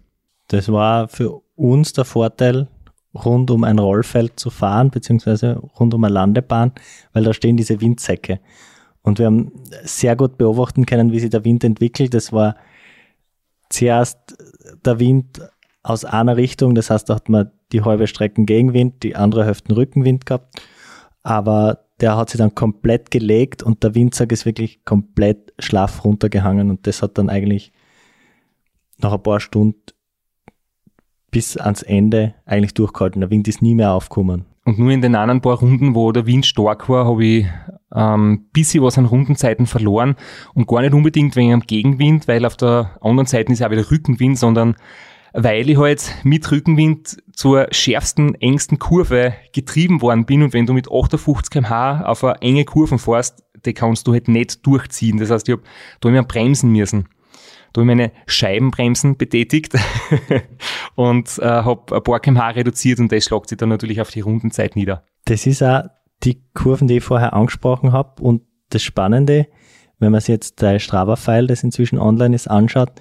[0.47, 2.69] Das war für uns der Vorteil,
[3.25, 6.71] rund um ein Rollfeld zu fahren, beziehungsweise rund um eine Landebahn,
[7.13, 8.39] weil da stehen diese Windsäcke.
[9.01, 9.51] Und wir haben
[9.83, 12.13] sehr gut beobachten können, wie sich der Wind entwickelt.
[12.13, 12.55] Das war
[13.69, 14.17] zuerst
[14.85, 15.41] der Wind
[15.83, 19.75] aus einer Richtung, das heißt, da hat man die halbe Strecken Gegenwind, die andere Hälfte
[19.75, 20.61] Rückenwind gehabt.
[21.23, 26.69] Aber der hat sich dann komplett gelegt und der Windsack ist wirklich komplett schlaff runtergehangen
[26.69, 27.71] und das hat dann eigentlich
[28.99, 29.81] nach ein paar Stunden
[31.31, 33.21] bis ans Ende eigentlich durchgehalten.
[33.21, 34.45] Der Wind ist nie mehr aufgekommen.
[34.65, 37.45] Und nur in den anderen paar Runden, wo der Wind stark war, habe ich
[37.95, 40.15] ähm, bisschen was an Rundenzeiten verloren
[40.53, 43.89] und gar nicht unbedingt wegen am Gegenwind, weil auf der anderen Seite ist auch wieder
[43.89, 44.75] Rückenwind, sondern
[45.33, 50.73] weil ich halt mit Rückenwind zur schärfsten, engsten Kurve getrieben worden bin und wenn du
[50.73, 55.17] mit 58 km/h auf eine enge Kurve fährst, die kannst du halt nicht durchziehen.
[55.17, 55.63] Das heißt, ich habe
[56.01, 57.07] da immer bremsen müssen.
[57.77, 59.75] Da habe ich meine Scheibenbremsen betätigt
[60.95, 64.21] und äh, habe ein paar kmh reduziert und das schlagt sich dann natürlich auf die
[64.21, 65.03] Rundenzeit nieder.
[65.25, 65.83] Das ist auch
[66.23, 69.45] die Kurven, die ich vorher angesprochen habe und das Spannende,
[69.99, 72.93] wenn man sich jetzt der Strava-File, das inzwischen online ist, anschaut,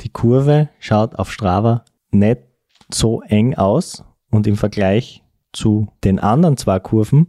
[0.00, 2.40] die Kurve schaut auf Strava nicht
[2.92, 4.02] so eng aus.
[4.32, 7.28] Und im Vergleich zu den anderen zwei Kurven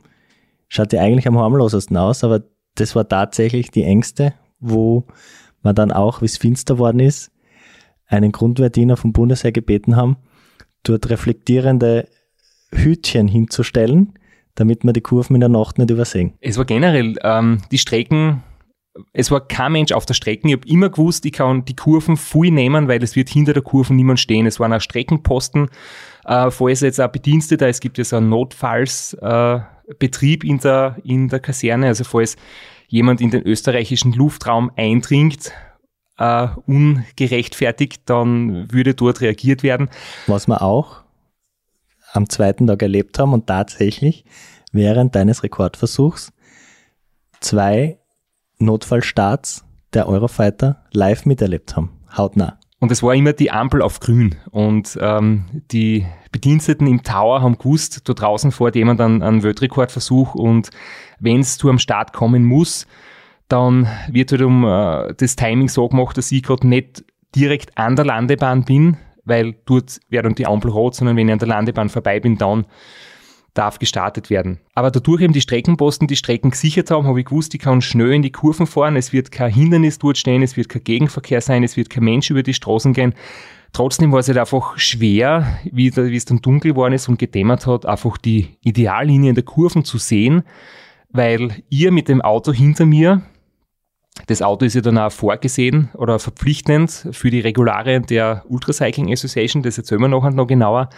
[0.69, 2.41] schaut die eigentlich am harmlosesten aus, aber
[2.73, 5.05] das war tatsächlich die engste, wo
[5.65, 7.31] wir dann auch, wie es finster worden ist,
[8.07, 10.17] einen Grundwehrdiener vom Bundesheer gebeten haben,
[10.83, 12.07] dort reflektierende
[12.71, 14.13] Hütchen hinzustellen,
[14.55, 16.33] damit wir die Kurven in der Nacht nicht übersehen.
[16.39, 18.43] Es war generell ähm, die Strecken,
[19.11, 20.47] es war kein Mensch auf der Strecke.
[20.47, 23.63] Ich habe immer gewusst, ich kann die Kurven viel nehmen, weil es wird hinter der
[23.63, 24.45] Kurve niemand stehen.
[24.45, 25.69] Es waren auch Streckenposten,
[26.25, 31.27] äh, falls jetzt auch Bediensteter, es gibt ja so einen Notfallsbetrieb äh, in, der, in
[31.27, 32.37] der Kaserne, also falls
[32.87, 35.51] jemand in den österreichischen Luftraum eindringt,
[36.17, 39.89] äh, ungerechtfertigt, dann würde dort reagiert werden.
[40.27, 41.03] Was wir auch
[42.13, 44.25] am zweiten Tag erlebt haben und tatsächlich
[44.71, 46.31] während deines Rekordversuchs
[47.39, 47.99] zwei
[48.57, 52.59] Notfallstarts der Eurofighter live miterlebt haben, hautnah.
[52.79, 54.35] Und es war immer die Ampel auf grün.
[54.51, 60.35] Und ähm, die Bediensteten im Tower haben gewusst, da draußen fährt jemand einen, einen Weltrekordversuch
[60.35, 60.69] und
[61.19, 62.87] wenn es zu einem Start kommen muss,
[63.47, 67.95] dann wird halt um äh, das Timing so gemacht, dass ich gerade nicht direkt an
[67.95, 71.47] der Landebahn bin, weil dort wäre dann die Ampel rot, sondern wenn ich an der
[71.47, 72.65] Landebahn vorbei bin, dann
[73.55, 74.59] darf gestartet werden.
[74.75, 78.13] Aber dadurch eben die Streckenposten die Strecken gesichert haben, habe ich gewusst, ich kann schnell
[78.13, 81.63] in die Kurven fahren, es wird kein Hindernis dort stehen, es wird kein Gegenverkehr sein,
[81.63, 83.15] es wird kein Mensch über die Straßen gehen.
[83.73, 87.65] Trotzdem war es halt einfach schwer, wie, wie es dann dunkel geworden ist und gedämmert
[87.65, 90.43] hat, einfach die Ideallinien der Kurven zu sehen,
[91.09, 93.21] weil ihr mit dem Auto hinter mir,
[94.27, 99.61] das Auto ist ja dann auch vorgesehen oder verpflichtend für die Regularien der Ultracycling Association,
[99.61, 100.89] das erzählen wir nachher noch genauer,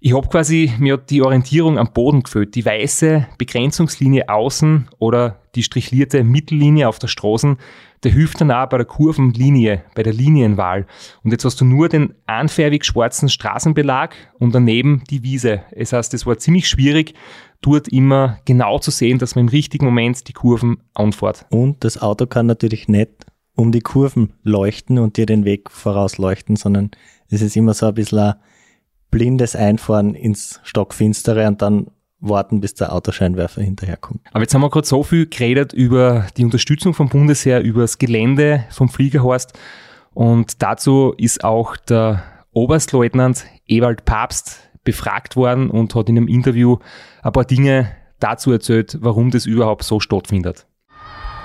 [0.00, 2.54] ich habe quasi mir die Orientierung am Boden gefällt.
[2.54, 7.56] Die weiße Begrenzungslinie außen oder die strichlierte Mittellinie auf der Straße,
[8.02, 10.86] der hilft dann auch bei der Kurvenlinie, bei der Linienwahl.
[11.24, 15.62] Und jetzt hast du nur den anfärbig schwarzen Straßenbelag und daneben die Wiese.
[15.76, 17.14] Das heißt, es war ziemlich schwierig,
[17.62, 21.46] dort immer genau zu sehen, dass man im richtigen Moment die Kurven anfährt.
[21.48, 23.10] Und das Auto kann natürlich nicht
[23.54, 26.90] um die Kurven leuchten und dir den Weg vorausleuchten, sondern
[27.30, 28.34] es ist immer so ein bisschen ein
[29.10, 31.86] blindes Einfahren ins Stockfinstere und dann
[32.20, 34.20] warten, bis der Autoscheinwerfer hinterherkommt.
[34.32, 37.98] Aber jetzt haben wir gerade so viel geredet über die Unterstützung vom Bundesheer, über das
[37.98, 39.52] Gelände vom Fliegerhorst.
[40.14, 46.78] Und dazu ist auch der Oberstleutnant Ewald Papst befragt worden und hat in einem Interview
[47.22, 50.66] ein paar Dinge dazu erzählt, warum das überhaupt so stattfindet.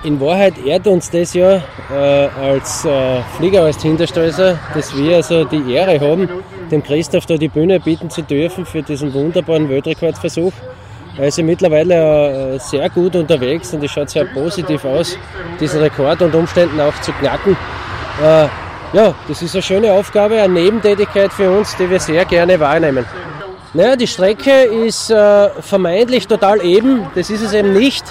[0.04, 5.44] In Wahrheit ehrt uns das ja äh, als äh, Flieger, als Hintersteißer, dass wir also
[5.44, 6.28] die Ehre haben,
[6.72, 10.52] dem Christoph da die Bühne bieten zu dürfen für diesen wunderbaren Weltrekordversuch.
[11.18, 15.18] Er ist ja mittlerweile äh, sehr gut unterwegs und es schaut sehr positiv aus,
[15.60, 17.56] diesen Rekord unter Umständen auch zu knacken.
[18.22, 18.46] Äh,
[18.94, 23.04] ja, das ist eine schöne Aufgabe, eine Nebentätigkeit für uns, die wir sehr gerne wahrnehmen.
[23.74, 28.04] Naja, die Strecke ist äh, vermeintlich total eben, das ist es eben nicht.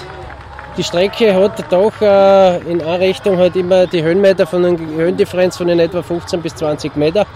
[0.76, 5.68] Die Strecke hat doch in einer Richtung halt immer die Höhenmeter von einer Höhendifferenz von
[5.68, 7.26] in etwa 15 bis 20 Meter.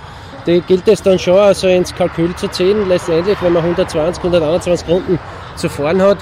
[0.47, 4.89] Die gilt es dann schon also ins Kalkül zu ziehen, letztendlich, wenn man 120, 121
[4.89, 5.19] Runden
[5.57, 6.19] zu fahren hat.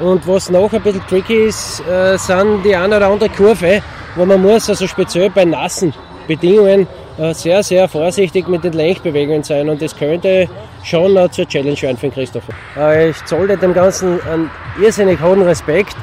[0.00, 3.82] Und was noch ein bisschen tricky ist, äh, sind die eine oder andere Kurve,
[4.16, 5.92] wo man muss, also speziell bei nassen
[6.26, 6.86] Bedingungen,
[7.18, 9.68] äh, sehr, sehr vorsichtig mit den Lenkbewegungen sein.
[9.68, 10.48] Und das könnte
[10.82, 12.52] schon noch zur Challenge werden für Christopher.
[12.76, 14.50] Äh, ich zollte dem Ganzen einen
[14.80, 15.96] irrsinnig hohen Respekt.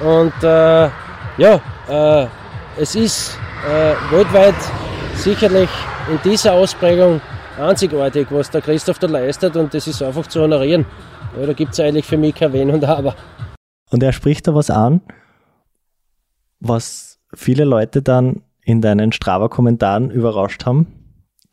[0.00, 0.88] Und äh,
[1.38, 2.26] ja, äh,
[2.76, 4.54] es ist äh, weltweit
[5.16, 5.70] sicherlich
[6.10, 7.20] in dieser Ausprägung
[7.58, 10.86] einzigartig, was der Christoph da leistet und das ist einfach zu honorieren.
[11.38, 13.14] Ja, da gibt es eigentlich für mich kein Wenn und Aber.
[13.90, 15.00] Und er spricht da was an,
[16.60, 20.86] was viele Leute dann in deinen Strava-Kommentaren überrascht haben,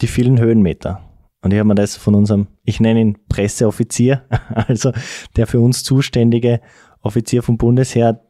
[0.02, 1.02] die vielen Höhenmeter.
[1.42, 4.24] Und ich habe mir das von unserem, ich nenne ihn Presseoffizier,
[4.56, 4.92] also
[5.36, 6.62] der für uns zuständige
[7.02, 8.22] Offizier vom Bundesheer,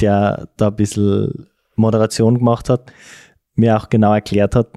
[0.00, 2.92] der da ein bisschen Moderation gemacht hat,
[3.56, 4.68] mir auch genau erklärt hat,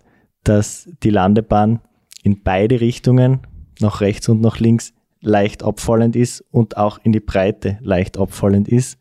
[0.43, 1.81] dass die Landebahn
[2.23, 3.41] in beide Richtungen,
[3.79, 8.67] nach rechts und nach links, leicht abfallend ist und auch in die Breite leicht abfallend
[8.67, 8.97] ist,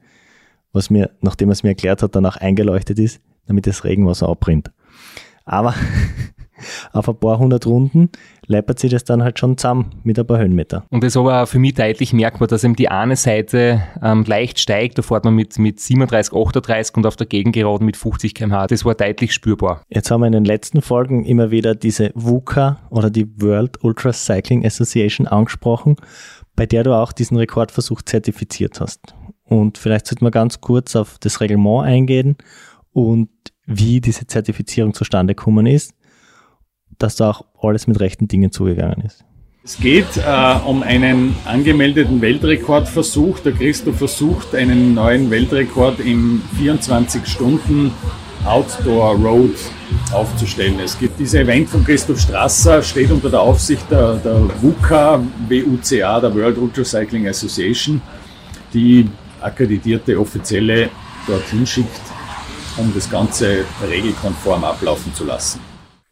[0.73, 4.29] was mir, nachdem er es mir erklärt hat, dann auch eingeleuchtet ist, damit das Regenwasser
[4.29, 4.71] abrinnt.
[5.45, 5.75] Aber
[6.93, 8.11] auf ein paar hundert Runden
[8.49, 10.85] läppert sich das dann halt schon zusammen mit ein paar Höhenmeter.
[10.91, 14.99] Und das aber für mich deutlich merkbar, dass eben die eine Seite ähm, leicht steigt,
[14.99, 18.67] da fährt man mit, mit 37, 38 und auf der Gegengeraden mit 50 km/h.
[18.67, 19.83] Das war deutlich spürbar.
[19.89, 24.13] Jetzt haben wir in den letzten Folgen immer wieder diese WUCA oder die World Ultra
[24.13, 25.97] Cycling Association angesprochen,
[26.57, 29.15] bei der du auch diesen Rekordversuch zertifiziert hast.
[29.45, 32.37] Und vielleicht sollten wir ganz kurz auf das Reglement eingehen
[32.93, 33.29] und
[33.67, 35.95] wie diese Zertifizierung zustande gekommen ist
[36.99, 39.25] dass da auch alles mit rechten Dingen zugegangen ist.
[39.65, 43.41] Es geht äh, um einen angemeldeten Weltrekordversuch.
[43.41, 47.93] Der Christo versucht, einen neuen Weltrekord in 24 Stunden
[48.47, 49.55] Outdoor Road
[50.13, 50.81] aufzustellen.
[50.81, 56.21] Es gibt dieses Event von Christoph Strasser, steht unter der Aufsicht der, der WUCA, WUCA,
[56.21, 58.01] der World Ultra Cycling Association,
[58.73, 59.07] die
[59.41, 60.89] akkreditierte Offizielle
[61.27, 62.01] dorthin schickt,
[62.79, 65.68] um das Ganze regelkonform ablaufen zu lassen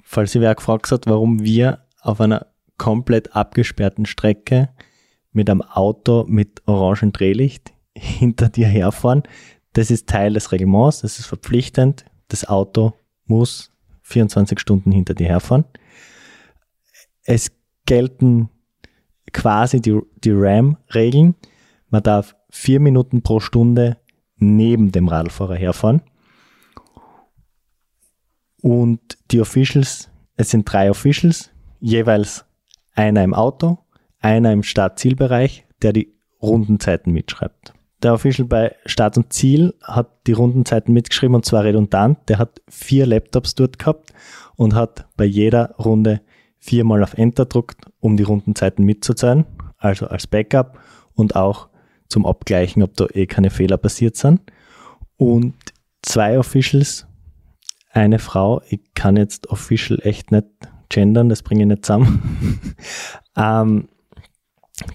[0.07, 2.47] falls ihr wer gefragt hat, warum wir auf einer
[2.79, 4.71] komplett abgesperrten Strecke
[5.33, 9.25] mit einem Auto mit orangen Drehlicht hinter dir herfahren.
[9.73, 12.07] Das ist Teil des Reglements, das ist verpflichtend.
[12.29, 12.95] Das Auto
[13.27, 15.65] muss 24 Stunden hinter dir herfahren.
[17.25, 17.51] Es
[17.85, 18.49] gelten
[19.33, 21.35] quasi die, die RAM-Regeln.
[21.91, 23.99] Man darf vier Minuten pro Stunde
[24.37, 26.03] neben dem Radfahrer herfahren.
[28.67, 32.47] Und die Officials, es sind drei Officials, jeweils
[32.97, 33.79] einer im Auto,
[34.19, 36.13] einer im Start-Zielbereich, der die
[36.43, 37.75] Rundenzeiten mitschreibt.
[38.03, 42.19] Der Official bei Start und Ziel hat die Rundenzeiten mitgeschrieben und zwar redundant.
[42.29, 44.13] Der hat vier Laptops dort gehabt
[44.57, 46.21] und hat bei jeder Runde
[46.59, 49.47] viermal auf Enter gedruckt, um die Rundenzeiten mitzuzahlen,
[49.79, 50.81] also als Backup
[51.15, 51.69] und auch
[52.09, 54.41] zum Abgleichen, ob da eh keine Fehler passiert sind.
[55.17, 55.55] Und
[56.03, 57.07] zwei Officials
[57.97, 60.47] eine Frau, ich kann jetzt official echt nicht
[60.89, 62.75] gendern, das bringe ich nicht zusammen,
[63.37, 63.89] ähm,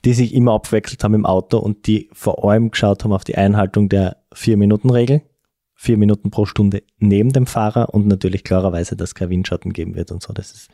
[0.05, 3.35] die sich immer abwechselt haben im Auto und die vor allem geschaut haben auf die
[3.35, 5.21] Einhaltung der Vier-Minuten-Regel.
[5.73, 10.11] Vier Minuten pro Stunde neben dem Fahrer und natürlich klarerweise, dass kein Windschatten geben wird
[10.11, 10.31] und so.
[10.31, 10.69] Das ist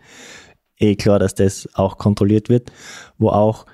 [0.77, 2.73] eh klar, dass das auch kontrolliert wird,
[3.17, 3.65] wo auch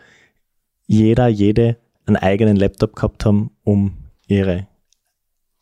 [0.86, 3.98] jeder, jede einen eigenen Laptop gehabt haben, um
[4.28, 4.68] ihre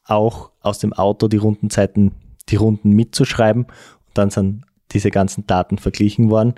[0.03, 2.11] auch aus dem Auto die Rundenzeiten
[2.49, 3.65] die Runden mitzuschreiben.
[3.65, 6.55] Und dann sind diese ganzen Daten verglichen worden,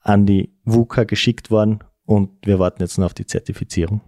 [0.00, 4.00] an die WUKA geschickt worden und wir warten jetzt nur auf die Zertifizierung.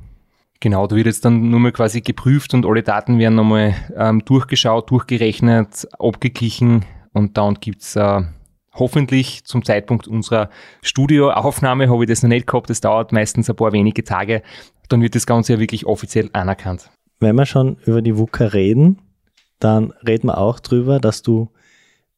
[0.61, 4.25] Genau, da wird jetzt dann nur mal quasi geprüft und alle Daten werden nochmal ähm,
[4.25, 8.23] durchgeschaut, durchgerechnet, abgeglichen und dann gibt es äh,
[8.75, 10.51] hoffentlich zum Zeitpunkt unserer
[10.83, 12.71] Studioaufnahme habe ich das noch nicht gehabt.
[12.71, 14.43] Das dauert meistens ein paar wenige Tage.
[14.89, 16.91] Dann wird das Ganze ja wirklich offiziell anerkannt.
[17.21, 18.99] Wenn wir schon über die WUKA reden,
[19.65, 21.51] dann reden wir auch drüber, dass du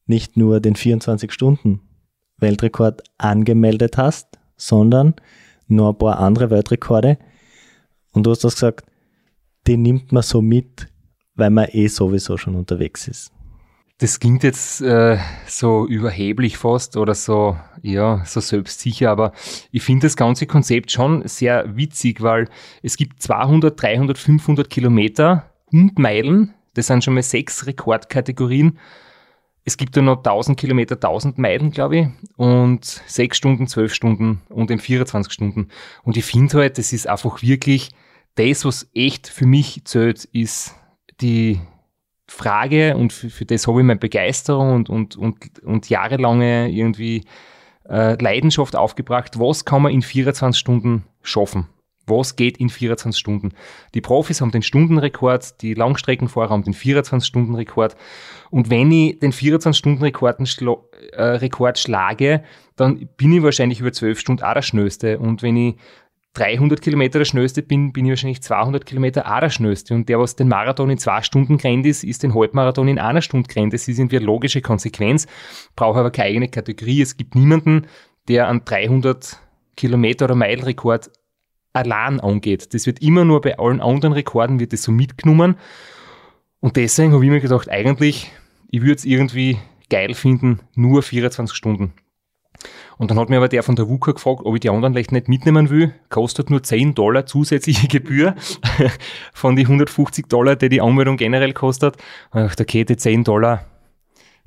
[0.05, 5.15] nicht nur den 24-Stunden-Weltrekord angemeldet hast, sondern
[5.67, 7.17] noch ein paar andere Weltrekorde.
[8.11, 8.85] Und du hast das gesagt,
[9.67, 10.89] den nimmt man so mit,
[11.35, 13.31] weil man eh sowieso schon unterwegs ist.
[13.99, 15.17] Das klingt jetzt äh,
[15.47, 19.31] so überheblich fast oder so, ja, so selbstsicher, aber
[19.71, 22.47] ich finde das ganze Konzept schon sehr witzig, weil
[22.83, 26.53] es gibt 200, 300, 500 Kilometer und Meilen.
[26.77, 28.77] Das sind schon mal sechs Rekordkategorien.
[29.65, 32.07] Es gibt ja noch 1000 Kilometer, 1000 Meilen, glaube ich,
[32.37, 35.67] und sechs Stunden, zwölf Stunden und in 24 Stunden.
[36.03, 37.89] Und ich finde halt, das ist einfach wirklich
[38.35, 40.75] das, was echt für mich zählt, ist
[41.19, 41.59] die
[42.27, 47.25] Frage und für, für das habe ich meine Begeisterung und, und, und, und jahrelange irgendwie
[47.89, 49.39] äh, Leidenschaft aufgebracht.
[49.39, 51.67] Was kann man in 24 Stunden schaffen?
[52.07, 53.53] Was geht in 24 Stunden?
[53.93, 57.95] Die Profis haben den Stundenrekord, die Langstreckenfahrer haben den 24-Stunden-Rekord.
[58.49, 60.39] Und wenn ich den 24-Stunden-Rekord
[61.11, 62.43] äh, Rekord schlage,
[62.77, 65.19] dann bin ich wahrscheinlich über 12 Stunden auch der Schnellste.
[65.19, 65.75] Und wenn ich
[66.37, 69.95] 300 Kilometer der Schnellste bin, bin ich wahrscheinlich 200 Kilometer auch der Schnellste.
[69.95, 73.21] Und der, was den Marathon in zwei Stunden rennt ist, ist den Halbmarathon in einer
[73.21, 73.73] Stunde rennt.
[73.73, 75.25] Das ist irgendwie eine logische Konsequenz,
[75.75, 77.01] brauche aber keine eigene Kategorie.
[77.01, 77.87] Es gibt niemanden,
[78.27, 79.39] der an 300
[79.75, 81.09] Kilometer oder Meilrekord
[81.77, 82.73] allein angeht.
[82.73, 85.55] Das wird immer nur bei allen anderen Rekorden wird das so mitgenommen.
[86.59, 88.31] Und deswegen habe ich mir gedacht, eigentlich,
[88.69, 89.57] ich würde es irgendwie
[89.89, 91.93] geil finden, nur 24 Stunden.
[92.97, 95.11] Und dann hat mir aber der von der WUKA gefragt, ob ich die anderen vielleicht
[95.11, 95.93] nicht mitnehmen will.
[96.09, 98.35] Kostet nur 10 Dollar zusätzliche Gebühr
[99.33, 101.97] von die 150 Dollar, die die Anmeldung generell kostet.
[102.31, 103.65] Und ich dachte, okay, die 10 Dollar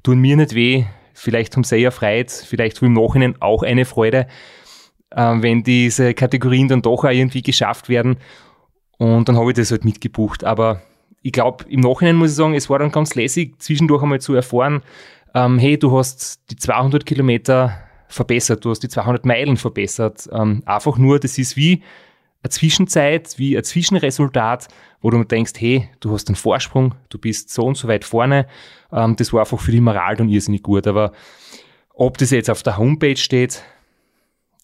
[0.02, 0.84] tun mir nicht weh.
[1.14, 4.26] Vielleicht haben sie ja Freude, vielleicht im Nachhinein auch eine Freude,
[5.14, 8.16] wenn diese Kategorien dann doch irgendwie geschafft werden.
[8.98, 10.44] Und dann habe ich das halt mitgebucht.
[10.44, 10.82] Aber
[11.22, 14.34] ich glaube, im Nachhinein muss ich sagen, es war dann ganz lässig, zwischendurch einmal zu
[14.34, 14.82] erfahren,
[15.34, 20.28] ähm, hey, du hast die 200 Kilometer verbessert, du hast die 200 Meilen verbessert.
[20.32, 21.82] Ähm, einfach nur, das ist wie
[22.42, 24.68] eine Zwischenzeit, wie ein Zwischenresultat,
[25.00, 28.46] wo du denkst, hey, du hast einen Vorsprung, du bist so und so weit vorne.
[28.92, 30.86] Ähm, das war einfach für die Moral dann irrsinnig gut.
[30.86, 31.12] Aber
[31.94, 33.62] ob das jetzt auf der Homepage steht,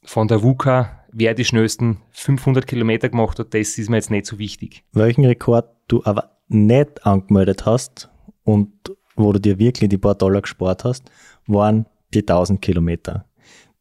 [0.07, 4.27] von der WUKA, wer die schnellsten 500 Kilometer gemacht hat, das ist mir jetzt nicht
[4.27, 4.85] so wichtig.
[4.93, 8.09] Welchen Rekord du aber nicht angemeldet hast
[8.45, 8.71] und
[9.17, 11.11] wo du dir wirklich die paar Dollar gespart hast,
[11.47, 13.27] waren die 1000 Kilometer.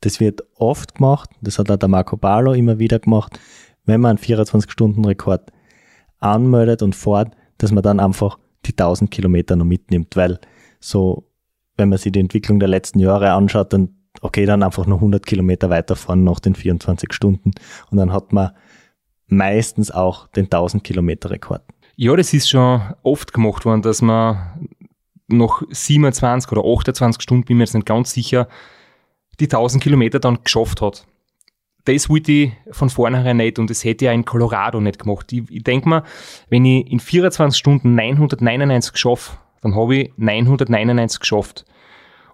[0.01, 3.39] Das wird oft gemacht, das hat auch der Marco Barlo immer wieder gemacht,
[3.85, 5.51] wenn man einen 24-Stunden-Rekord
[6.19, 10.39] anmeldet und fährt, dass man dann einfach die 1000 Kilometer noch mitnimmt, weil
[10.79, 11.29] so,
[11.77, 13.95] wenn man sich die Entwicklung der letzten Jahre anschaut, dann
[14.25, 17.51] okay, dann einfach noch 100 Kilometer weiterfahren nach den 24 Stunden
[17.91, 18.51] und dann hat man
[19.27, 21.61] meistens auch den 1000 Kilometer Rekord.
[21.95, 24.69] Ja, das ist schon oft gemacht worden, dass man
[25.27, 28.47] noch 27 oder 28 Stunden, bin mir jetzt nicht ganz sicher,
[29.39, 31.05] die 1000 Kilometer dann geschafft hat.
[31.85, 35.31] Das wollte ich von vornherein nicht und das hätte ich auch in Colorado nicht gemacht.
[35.31, 36.03] Ich, ich denke mir,
[36.49, 41.65] wenn ich in 24 Stunden 999 geschafft, dann habe ich 999 geschafft.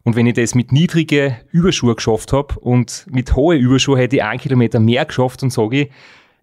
[0.03, 4.23] Und wenn ich das mit niedrigen Überschuhe geschafft habe und mit hohen Überschuhe hätte ich
[4.23, 5.91] einen Kilometer mehr geschafft und sage ich,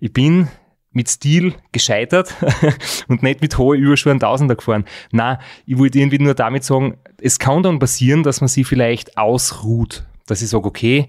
[0.00, 0.48] ich bin
[0.92, 2.34] mit Stil gescheitert
[3.08, 4.84] und nicht mit hohen Überschuhen Tausender gefahren.
[5.10, 9.18] Na, ich wollte irgendwie nur damit sagen, es kann dann passieren, dass man sich vielleicht
[9.18, 10.06] ausruht.
[10.26, 11.08] Dass ich sage, okay,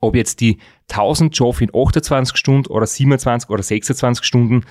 [0.00, 0.58] ob jetzt die
[0.90, 4.64] 1000 Job in 28 Stunden oder 27 oder 26 Stunden,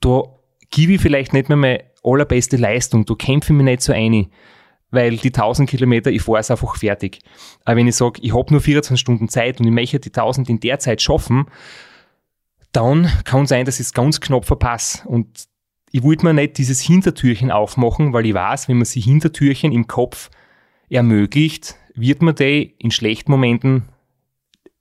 [0.00, 0.22] da
[0.70, 4.30] gebe ich vielleicht nicht mehr meine allerbeste Leistung, da kämpfe ich mich nicht so ein,
[4.90, 7.20] weil die 1000 Kilometer, ich fahre es einfach fertig.
[7.64, 10.48] Aber wenn ich sage, ich habe nur 24 Stunden Zeit und ich möchte die 1000
[10.48, 11.46] in der Zeit schaffen,
[12.72, 15.06] dann kann sein, dass ich es ganz knapp verpasse.
[15.06, 15.48] Und
[15.92, 19.86] ich wollte mir nicht dieses Hintertürchen aufmachen, weil ich weiß, wenn man sich Hintertürchen im
[19.86, 20.30] Kopf
[20.88, 23.84] ermöglicht, wird man die in schlechten Momenten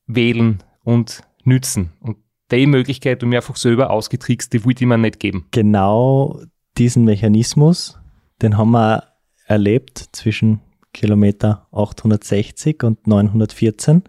[0.07, 1.91] wählen und nützen.
[1.99, 2.17] Und
[2.51, 5.45] die Möglichkeit, um mir einfach selber ausgetrickst, die wollte ich mir nicht geben.
[5.51, 6.41] Genau
[6.77, 7.99] diesen Mechanismus,
[8.41, 9.08] den haben wir
[9.49, 10.61] erlebt zwischen
[10.93, 14.03] Kilometer 860 und 914.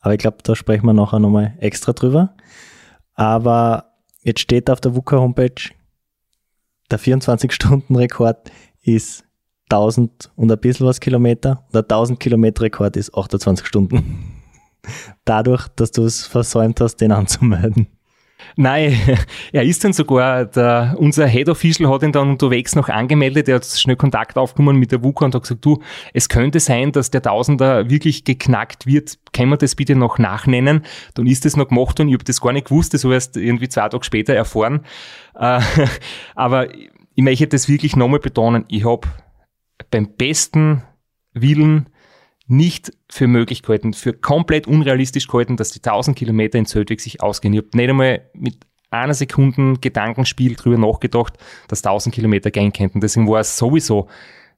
[0.00, 2.34] Aber ich glaube, da sprechen wir nachher nochmal extra drüber.
[3.14, 5.70] Aber jetzt steht auf der WUKA-Homepage,
[6.90, 8.50] der 24-Stunden-Rekord
[8.82, 9.24] ist
[9.68, 11.66] 1000 und ein bisschen was Kilometer.
[11.74, 14.42] Der 1000 Kilometer Rekord ist 28 Stunden.
[15.26, 17.88] Dadurch, dass du es versäumt hast, den anzumelden.
[18.56, 18.98] Nein,
[19.52, 23.56] er ist dann sogar, der, unser Head Official hat ihn dann unterwegs noch angemeldet, er
[23.56, 25.82] hat schnell Kontakt aufgenommen mit der WUKA und hat gesagt, du,
[26.12, 30.84] es könnte sein, dass der Tausender wirklich geknackt wird, können wir das bitte noch nachnennen?
[31.14, 33.36] Dann ist das noch gemacht und ich habe das gar nicht gewusst, das habe erst
[33.36, 34.84] irgendwie zwei Tage später erfahren.
[35.40, 35.60] Äh,
[36.34, 39.06] aber ich möchte das wirklich nochmal betonen, ich habe
[39.88, 40.82] beim besten
[41.32, 41.90] Willen
[42.48, 47.22] nicht für möglich gehalten, für komplett unrealistisch gehalten, dass die 1000 Kilometer in Zeltweg sich
[47.22, 47.54] ausgehen.
[47.54, 48.56] Ich habe nicht einmal mit
[48.90, 51.34] einer Sekunden Gedankenspiel drüber nachgedacht,
[51.68, 53.00] dass 1000 Kilometer gehen könnten.
[53.00, 54.08] Deswegen war es sowieso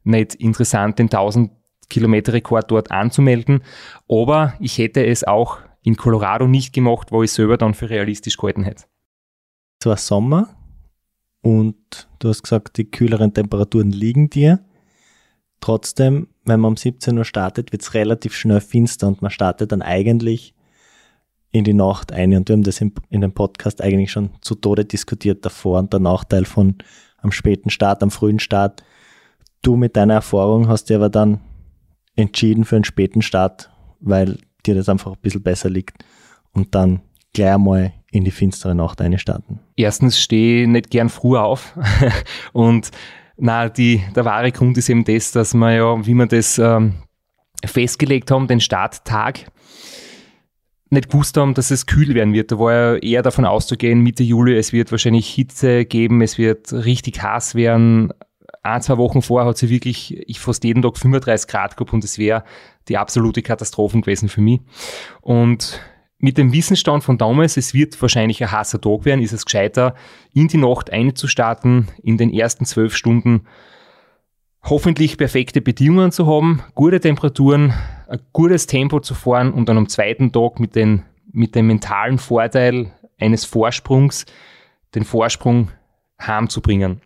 [0.05, 1.51] nicht interessant, den 1000
[1.88, 3.62] Kilometer Rekord dort anzumelden.
[4.09, 8.36] Aber ich hätte es auch in Colorado nicht gemacht, wo ich selber dann für realistisch
[8.36, 8.84] gehalten hätte.
[9.80, 10.55] Es war Sommer
[11.43, 14.64] und du hast gesagt, die kühleren Temperaturen liegen dir.
[15.61, 19.72] Trotzdem, wenn man um 17 Uhr startet, wird es relativ schnell finster und man startet
[19.72, 20.55] dann eigentlich
[21.53, 22.34] in die Nacht ein.
[22.34, 25.92] Und wir haben das in, in dem Podcast eigentlich schon zu Tode diskutiert davor und
[25.92, 26.76] der Nachteil von
[27.18, 28.82] am späten Start, am frühen Start.
[29.62, 31.40] Du mit deiner Erfahrung hast dir aber dann
[32.16, 33.70] entschieden für einen späten Start,
[34.01, 36.05] weil dir das einfach ein bisschen besser liegt
[36.53, 37.01] und dann
[37.32, 39.61] gleich einmal in die finstere Nacht einstarten.
[39.76, 41.78] Erstens stehe ich nicht gern früh auf
[42.53, 42.90] und
[43.41, 46.95] na, die, der wahre Grund ist eben das, dass wir ja, wie wir das ähm,
[47.64, 49.51] festgelegt haben, den Starttag,
[50.91, 52.53] nicht gewusst haben, dass es kühl werden wird.
[52.53, 56.72] Da war ja eher davon auszugehen, Mitte Juli, es wird wahrscheinlich Hitze geben, es wird
[56.72, 58.12] richtig heiß werden.
[58.62, 62.05] Ein, zwei Wochen vorher hat sie wirklich, ich fast jeden Tag 35 Grad gehabt und
[62.05, 62.45] es wäre
[62.88, 64.61] die absolute Katastrophe gewesen für mich.
[65.22, 65.80] Und
[66.20, 69.94] mit dem Wissensstand von damals, es wird wahrscheinlich ein heißer Tag werden, ist es gescheiter,
[70.34, 73.46] in die Nacht einzustarten, in den ersten zwölf Stunden
[74.62, 77.72] hoffentlich perfekte Bedingungen zu haben, gute Temperaturen,
[78.08, 82.18] ein gutes Tempo zu fahren und dann am zweiten Tag mit, den, mit dem mentalen
[82.18, 84.26] Vorteil eines Vorsprungs
[84.94, 85.70] den Vorsprung
[86.20, 87.00] heimzubringen.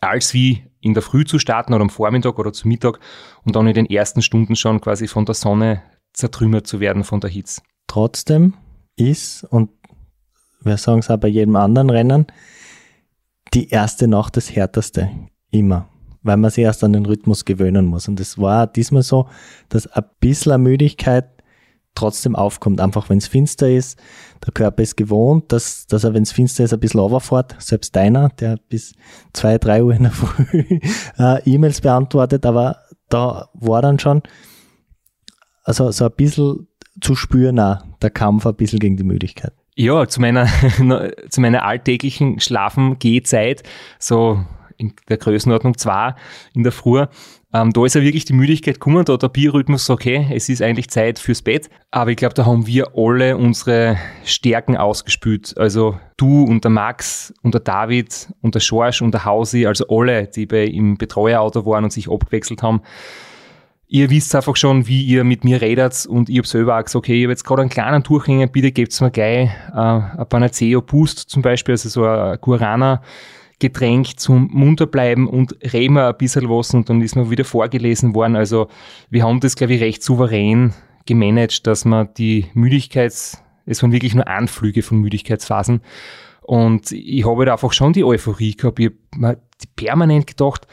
[0.00, 2.98] Als wie in der Früh zu starten oder am Vormittag oder zu Mittag
[3.44, 5.82] und dann in den ersten Stunden schon quasi von der Sonne
[6.12, 7.62] zertrümmert zu werden von der Hitze.
[7.86, 8.54] Trotzdem
[8.96, 9.70] ist, und
[10.62, 12.26] wir sagen es auch bei jedem anderen Rennen,
[13.52, 15.10] die erste Nacht das härteste.
[15.50, 15.88] Immer.
[16.22, 18.08] Weil man sich erst an den Rhythmus gewöhnen muss.
[18.08, 19.28] Und es war diesmal so,
[19.68, 21.26] dass ein bisschen Müdigkeit
[21.94, 22.80] trotzdem aufkommt.
[22.80, 23.98] Einfach wenn es finster ist.
[24.44, 27.54] Der Körper ist gewohnt, dass, dass er, wenn es finster ist, ein bisschen runterfährt.
[27.60, 28.94] Selbst deiner, der bis
[29.32, 30.80] zwei, drei Uhr in der Früh
[31.18, 32.46] äh, E-Mails beantwortet.
[32.46, 32.78] Aber
[33.08, 34.22] da war dann schon,
[35.62, 36.66] also so ein bisschen
[37.00, 39.52] zu spüren, auch der Kampf ein bisschen gegen die Müdigkeit.
[39.76, 40.46] Ja, zu meiner,
[41.28, 43.62] zu meiner alltäglichen Schlafen-Gehzeit,
[43.98, 44.44] so
[44.76, 46.14] in der Größenordnung 2
[46.54, 47.06] in der Früh,
[47.54, 50.48] ähm, da ist ja wirklich die Müdigkeit gekommen, da hat der Biorhythmus so, okay, es
[50.48, 51.70] ist eigentlich Zeit fürs Bett.
[51.92, 55.56] Aber ich glaube, da haben wir alle unsere Stärken ausgespült.
[55.56, 59.86] Also du und der Max und der David und der Schorsch und der Hausi, also
[59.88, 62.82] alle, die bei im Betreuerauto waren und sich abgewechselt haben,
[63.94, 66.96] ihr wisst einfach schon, wie ihr mit mir redet und ich habe selber auch gesagt,
[66.96, 70.82] okay, ich habe jetzt gerade einen kleinen Durchhänger, bitte gebt mir gleich äh, ein Panaceo
[70.82, 73.02] Boost zum Beispiel, also so ein Guarana
[73.60, 78.16] Getränk zum Munterbleiben und reden wir ein bisschen was und dann ist mir wieder vorgelesen
[78.16, 78.34] worden.
[78.34, 78.66] Also
[79.10, 80.74] wir haben das, glaube ich, recht souverän
[81.06, 85.82] gemanagt, dass man die Müdigkeits, es waren wirklich nur Anflüge von Müdigkeitsphasen
[86.42, 88.80] und ich habe halt einfach schon die Euphorie gehabt.
[88.80, 89.38] Ich habe mir
[89.76, 90.66] permanent gedacht,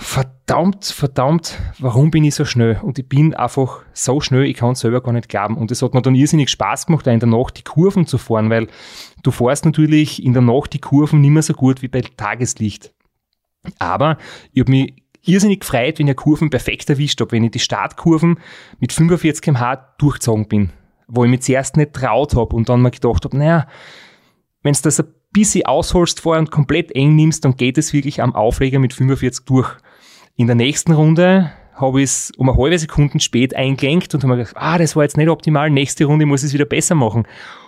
[0.00, 2.80] verdammt, verdammt, warum bin ich so schnell?
[2.82, 5.56] Und ich bin einfach so schnell, ich kann es selber gar nicht glauben.
[5.56, 8.16] Und es hat mir dann irrsinnig Spaß gemacht, da in der Nacht die Kurven zu
[8.16, 8.66] fahren, weil
[9.22, 12.92] du fährst natürlich in der Nacht die Kurven nicht mehr so gut wie bei Tageslicht.
[13.78, 14.16] Aber
[14.52, 18.40] ich habe mich irrsinnig gefreut, wenn ich Kurven perfekt erwischt habe, wenn ich die Startkurven
[18.78, 20.70] mit 45 km/h durchgezogen bin,
[21.08, 23.66] wo ich mich zuerst nicht traut habe und dann mir gedacht habe, naja,
[24.62, 28.22] wenn es das ein bisschen ausholst vorher und komplett eng nimmst, dann geht es wirklich
[28.22, 29.76] am Aufleger mit 45 durch.
[30.40, 34.32] In der nächsten Runde habe ich es um eine halbe Sekunde spät eingelenkt und habe
[34.32, 36.94] mir gedacht, ah, das war jetzt nicht optimal, nächste Runde muss ich es wieder besser
[36.94, 37.24] machen.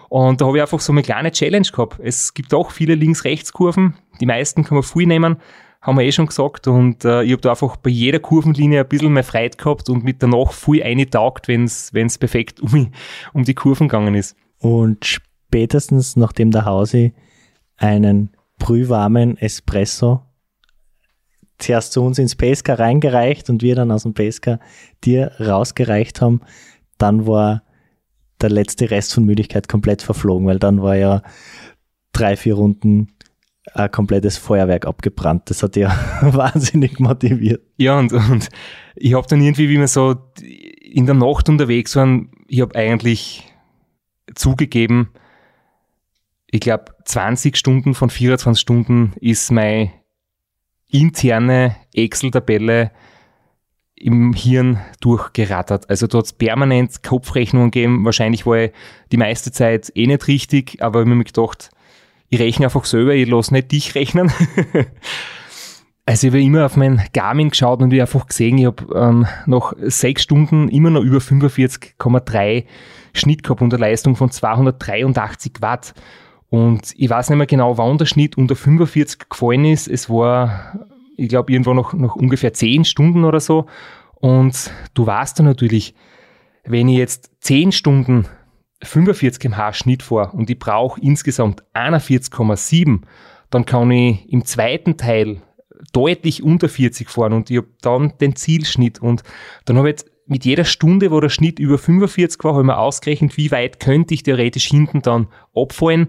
[0.09, 2.01] Und da habe ich einfach so eine kleine Challenge gehabt.
[2.03, 3.93] Es gibt auch viele Links-Rechts-Kurven,
[4.23, 5.37] die meisten kann man viel nehmen,
[5.83, 6.67] haben wir eh schon gesagt.
[6.67, 10.03] Und äh, ich habe da einfach bei jeder Kurvenlinie ein bisschen mehr Freude gehabt und
[10.03, 12.91] mit danach viel eingetaugt, wenn es perfekt um,
[13.35, 14.35] um die Kurven gegangen ist.
[14.61, 17.13] Und spätestens nachdem der Hausi
[17.77, 20.23] einen brühwarmen Espresso
[21.63, 24.59] zuerst zu uns ins Pesca reingereicht und wir dann aus dem Pesca
[25.05, 26.41] dir rausgereicht haben,
[26.99, 27.63] dann war
[28.41, 31.23] der letzte Rest von Müdigkeit komplett verflogen, weil dann war ja
[32.13, 33.09] drei, vier Runden
[33.75, 35.49] ein komplettes Feuerwerk abgebrannt.
[35.49, 35.91] Das hat ja
[36.23, 37.63] wahnsinnig motiviert.
[37.77, 38.49] Ja, und, und
[38.97, 43.45] ich habe dann irgendwie, wie wir so in der Nacht unterwegs waren, ich habe eigentlich
[44.35, 45.11] zugegeben,
[46.51, 49.91] ich glaube, 20 Stunden von 24 Stunden ist meine
[50.93, 52.93] interne Excel-Tabelle
[53.97, 55.89] im Hirn durchgerattert.
[55.89, 58.05] Also dort hat permanent Kopfrechnungen gegeben.
[58.05, 58.73] Wahrscheinlich war ich
[59.13, 61.71] die meiste Zeit eh nicht richtig, aber ich habe mir gedacht,
[62.29, 64.33] ich rechne einfach selber, ich lasse nicht dich rechnen.
[66.07, 68.85] also ich habe immer auf mein Garmin geschaut und ich habe einfach gesehen, ich habe
[68.95, 72.65] ähm, nach sechs Stunden immer noch über 45,3
[73.15, 75.95] Schnitt gehabt und eine Leistung von 283 Watt.
[76.53, 79.89] Und ich weiß nicht mehr genau, wann der Schnitt unter 45 gefallen ist.
[79.89, 80.87] Es war
[81.17, 83.67] ich glaube, irgendwo noch, noch ungefähr zehn Stunden oder so.
[84.15, 85.95] Und du weißt dann natürlich,
[86.65, 88.27] wenn ich jetzt zehn Stunden
[88.83, 93.03] 45 km/h Schnitt fahre und ich brauche insgesamt 41,7,
[93.51, 95.43] dann kann ich im zweiten Teil
[95.93, 99.01] deutlich unter 40 fahren und ich habe dann den Zielschnitt.
[99.01, 99.23] Und
[99.65, 102.67] dann habe ich jetzt mit jeder Stunde, wo der Schnitt über 45 war, habe ich
[102.67, 106.09] mir ausgerechnet, wie weit könnte ich theoretisch hinten dann abfallen.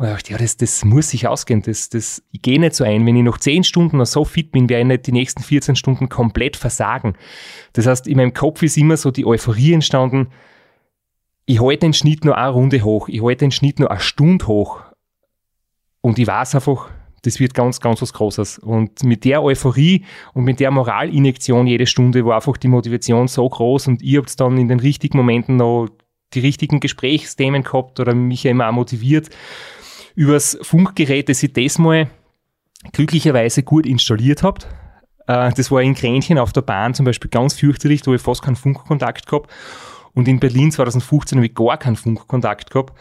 [0.00, 1.60] Und ich dachte, ja, das, das muss sich ausgehen.
[1.60, 3.04] Das, das, ich gehe nicht so ein.
[3.04, 5.76] Wenn ich noch 10 Stunden noch so fit bin, werde ich nicht die nächsten 14
[5.76, 7.18] Stunden komplett versagen.
[7.74, 10.28] Das heißt, in meinem Kopf ist immer so die Euphorie entstanden,
[11.44, 14.46] ich halte den Schnitt nur eine Runde hoch, ich halte den Schnitt nur eine Stunde
[14.46, 14.80] hoch.
[16.00, 16.88] Und ich weiß einfach,
[17.20, 18.58] das wird ganz, ganz was Großes.
[18.60, 23.46] Und mit der Euphorie und mit der Moralinjektion jede Stunde war einfach die Motivation so
[23.46, 25.88] groß und ihr habt dann in den richtigen Momenten noch
[26.32, 29.28] die richtigen Gesprächsthemen gehabt oder mich ja immer auch motiviert
[30.20, 32.10] übers Funkgerät, das ich das mal
[32.92, 34.66] glücklicherweise gut installiert habt.
[35.26, 38.22] Äh, das war in Kränchen auf der Bahn zum Beispiel ganz fürchterlich, da habe ich
[38.22, 39.50] fast keinen Funkkontakt gehabt.
[40.12, 42.92] Und in Berlin 2015 habe ich gar keinen Funkkontakt gehabt.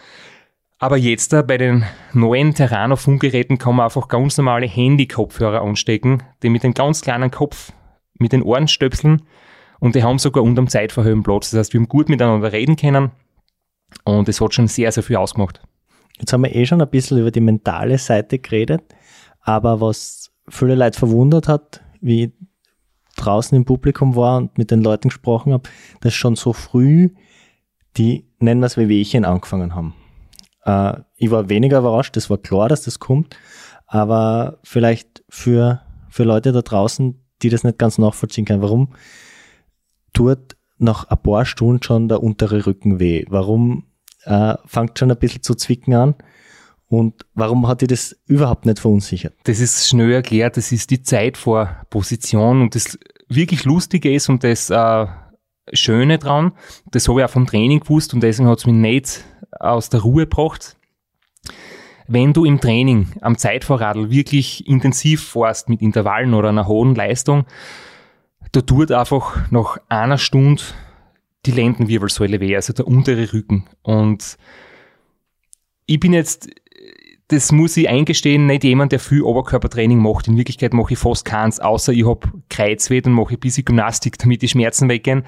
[0.78, 6.50] Aber jetzt da bei den neuen Terrano-Funkgeräten kann man einfach ganz normale Handy-Kopfhörer anstecken, die
[6.50, 7.74] mit dem ganz kleinen Kopf,
[8.14, 9.24] mit den Ohren stöpseln
[9.82, 11.52] und die haben sogar unterm Zeitverhöhen Platz.
[11.52, 13.12] Das heißt, wir haben gut miteinander reden können
[14.06, 15.60] und es hat schon sehr, sehr viel ausgemacht.
[16.20, 18.84] Jetzt haben wir eh schon ein bisschen über die mentale Seite geredet,
[19.42, 22.32] aber was viele Leute verwundert hat, wie ich
[23.16, 25.70] draußen im Publikum war und mit den Leuten gesprochen habe,
[26.02, 27.10] dass schon so früh
[27.98, 29.94] die, nennen wir es Wehwehchen, angefangen haben.
[30.64, 33.36] Äh, ich war weniger überrascht, das war klar, dass das kommt,
[33.88, 38.94] aber vielleicht für, für Leute da draußen, die das nicht ganz nachvollziehen können, warum
[40.14, 43.26] tut nach ein paar Stunden schon der untere Rücken weh?
[43.30, 43.86] Warum
[44.26, 46.16] äh, fängt schon ein bisschen zu zwicken an.
[46.88, 49.34] Und warum hat dich das überhaupt nicht verunsichert?
[49.44, 52.98] Das ist schnell erklärt, das ist die Zeit vor Position und das
[53.28, 55.06] wirklich Lustige ist und das äh,
[55.72, 56.54] Schöne dran,
[56.90, 60.02] das habe ich auch vom Training gewusst und deswegen hat es mich nicht aus der
[60.02, 60.78] Ruhe gebracht.
[62.08, 67.46] Wenn du im Training am Zeitvorradl wirklich intensiv fährst mit Intervallen oder einer hohen Leistung,
[68.52, 70.64] da tut einfach nach einer Stunde
[71.46, 73.66] die Lendenwirbelsäule weh, also der untere Rücken.
[73.82, 74.38] Und
[75.86, 76.50] ich bin jetzt,
[77.30, 80.28] das muss ich eingestehen, nicht jemand, der viel Oberkörpertraining macht.
[80.28, 83.66] In Wirklichkeit mache ich fast keins, außer ich habe Kreuzweh, dann mache ich ein bisschen
[83.66, 85.24] Gymnastik, damit die Schmerzen weggehen.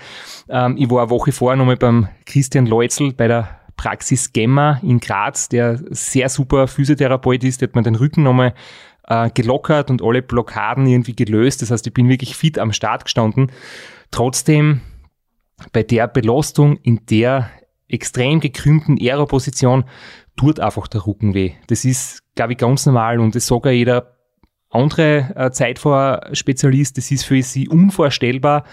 [0.49, 4.99] Ähm, ich war eine Woche vorher nochmal beim Christian Leutzel bei der Praxis Gemma in
[4.99, 8.53] Graz, der sehr super Physiotherapeut ist, der hat mir den Rücken nochmal
[9.07, 11.61] äh, gelockert und alle Blockaden irgendwie gelöst.
[11.61, 13.51] Das heißt, ich bin wirklich fit am Start gestanden.
[14.11, 14.81] Trotzdem
[15.71, 17.49] bei der Belastung in der
[17.87, 19.83] extrem gekrümmten Aeroposition
[20.37, 21.53] tut einfach der Rücken weh.
[21.67, 24.17] Das ist, glaube ich, ganz normal und das sagt auch jeder
[24.69, 28.63] andere äh, Zeitfahrer-Spezialist, das ist für sie unvorstellbar.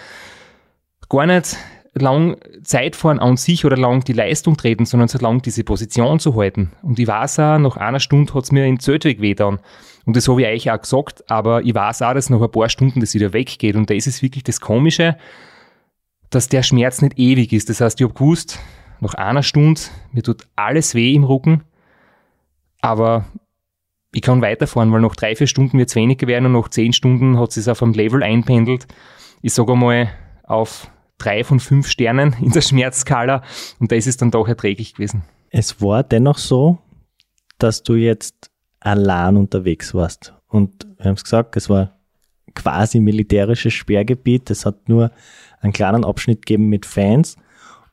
[1.09, 1.57] Gar nicht
[1.95, 6.37] lang Zeitfahren an sich oder lang die Leistung treten, sondern so lang diese Position zu
[6.37, 6.73] halten.
[6.83, 9.59] Und ich weiß auch, nach einer Stunde hat es mir in weh dann.
[10.05, 12.69] Und das habe ich euch auch gesagt, aber ich weiß auch, dass nach ein paar
[12.69, 13.77] Stunden das wieder weggeht.
[13.77, 15.17] Und das ist wirklich das Komische
[16.31, 17.69] dass der Schmerz nicht ewig ist.
[17.69, 18.59] Das heißt, ich habe gewusst,
[19.01, 19.81] nach einer Stunde,
[20.13, 21.63] mir tut alles weh im Rücken,
[22.81, 23.27] aber
[24.13, 26.93] ich kann weiterfahren, weil nach drei, vier Stunden wird es weniger werden und nach zehn
[26.93, 28.87] Stunden hat es auf einem Level einpendelt.
[29.43, 30.11] Ich sage einmal
[30.45, 33.43] auf drei von fünf Sternen in der Schmerzskala
[33.79, 35.23] und da ist es dann doch erträglich gewesen.
[35.51, 36.79] Es war dennoch so,
[37.59, 38.51] dass du jetzt
[38.81, 40.35] allein unterwegs warst.
[40.47, 41.99] Und wir haben es gesagt, es war
[42.55, 44.51] quasi militärisches Sperrgebiet.
[44.51, 45.11] Es hat nur
[45.61, 47.37] einen kleinen Abschnitt geben mit Fans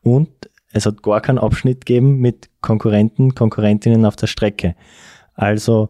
[0.02, 0.30] und
[0.72, 4.76] es hat gar keinen Abschnitt geben mit Konkurrenten, Konkurrentinnen auf der Strecke.
[5.34, 5.90] Also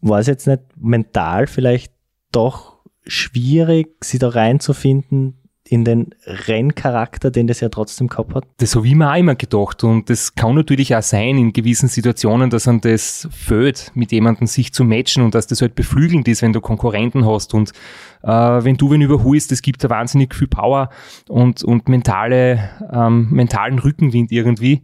[0.00, 1.92] war es jetzt nicht mental vielleicht
[2.30, 5.37] doch schwierig, sie da reinzufinden,
[5.70, 8.44] in den Renncharakter, den das ja trotzdem gehabt hat?
[8.56, 11.88] Das habe ich mir auch immer gedacht und das kann natürlich auch sein in gewissen
[11.88, 16.26] Situationen, dass man das fällt, mit jemandem sich zu matchen und dass das halt beflügelnd
[16.28, 17.72] ist, wenn du Konkurrenten hast und
[18.22, 20.90] äh, wenn du wen überholst, das gibt da wahnsinnig viel Power
[21.28, 24.82] und, und mentale, ähm, mentalen Rückenwind irgendwie.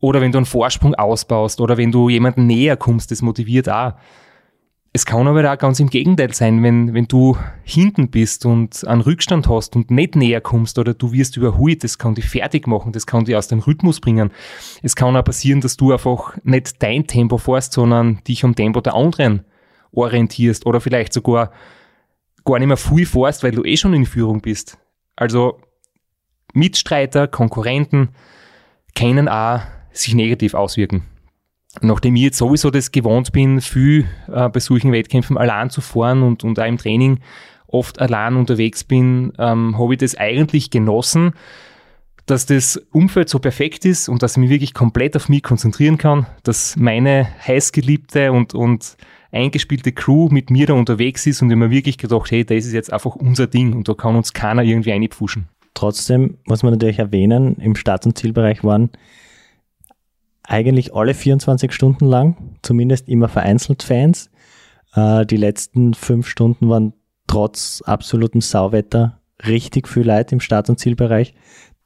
[0.00, 3.94] oder wenn du einen Vorsprung ausbaust oder wenn du jemanden näher kommst, das motiviert auch.
[4.94, 9.00] Es kann aber auch ganz im Gegenteil sein, wenn, wenn du hinten bist und einen
[9.00, 12.92] Rückstand hast und nicht näher kommst oder du wirst überholt, das kann dich fertig machen,
[12.92, 14.32] das kann dich aus dem Rhythmus bringen.
[14.82, 18.82] Es kann auch passieren, dass du einfach nicht dein Tempo fährst, sondern dich am Tempo
[18.82, 19.46] der anderen
[19.92, 21.52] orientierst oder vielleicht sogar
[22.44, 24.76] gar nicht mehr viel fährst, weil du eh schon in Führung bist.
[25.16, 25.58] Also
[26.52, 28.10] Mitstreiter, Konkurrenten
[28.94, 31.06] können auch sich negativ auswirken
[31.80, 36.22] nachdem ich jetzt sowieso das gewohnt bin, viel äh, bei solchen Wettkämpfen allein zu fahren
[36.22, 37.20] und, und auch im Training
[37.66, 41.32] oft allein unterwegs bin, ähm, habe ich das eigentlich genossen,
[42.26, 45.98] dass das Umfeld so perfekt ist und dass ich mich wirklich komplett auf mich konzentrieren
[45.98, 48.96] kann, dass meine heißgeliebte und, und
[49.32, 52.74] eingespielte Crew mit mir da unterwegs ist und ich mir wirklich gedacht, hey, das ist
[52.74, 55.48] jetzt einfach unser Ding und da kann uns keiner irgendwie einpfuschen.
[55.74, 58.90] Trotzdem muss man natürlich erwähnen, im Start- und Zielbereich waren
[60.42, 64.30] eigentlich alle 24 Stunden lang, zumindest immer vereinzelt Fans.
[64.94, 66.92] Äh, die letzten fünf Stunden waren
[67.26, 71.34] trotz absolutem Sauwetter richtig viel Leid im Start- und Zielbereich.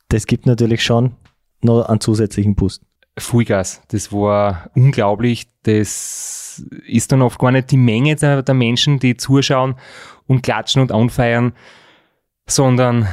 [0.08, 1.16] Das gibt natürlich schon
[1.62, 2.82] noch einen zusätzlichen Boost.
[3.18, 5.46] Vollgas, das war unglaublich.
[5.62, 9.76] Das ist dann oft gar nicht die Menge der, der Menschen, die zuschauen
[10.26, 11.52] und klatschen und anfeiern,
[12.46, 13.08] sondern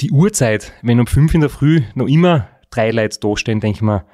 [0.00, 3.76] die Uhrzeit, wenn um fünf in der Früh noch immer drei Leute da stehen, denke
[3.76, 4.04] ich mir,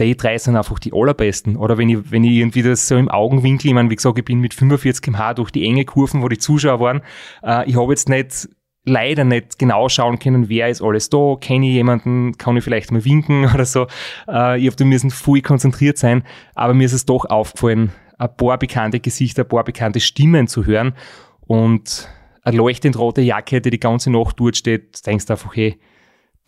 [0.00, 1.56] die drei sind einfach die allerbesten.
[1.56, 4.24] Oder wenn ich, wenn ich irgendwie das so im Augenwinkel, ich meine, wie gesagt, ich
[4.24, 7.02] bin mit 45 km/h durch die enge Kurven, wo die Zuschauer waren.
[7.42, 8.48] Äh, ich habe jetzt nicht
[8.84, 12.92] leider nicht genau schauen können, wer ist alles da, kenne ich jemanden, kann ich vielleicht
[12.92, 13.86] mal winken oder so.
[14.28, 16.22] Äh, ich habe da müssen voll konzentriert sein,
[16.54, 20.64] aber mir ist es doch aufgefallen, ein paar bekannte Gesichter, ein paar bekannte Stimmen zu
[20.64, 20.94] hören
[21.40, 22.08] und
[22.42, 25.78] eine leuchtend rote Jacke, die die ganze Nacht dort steht, denkst du einfach, hey,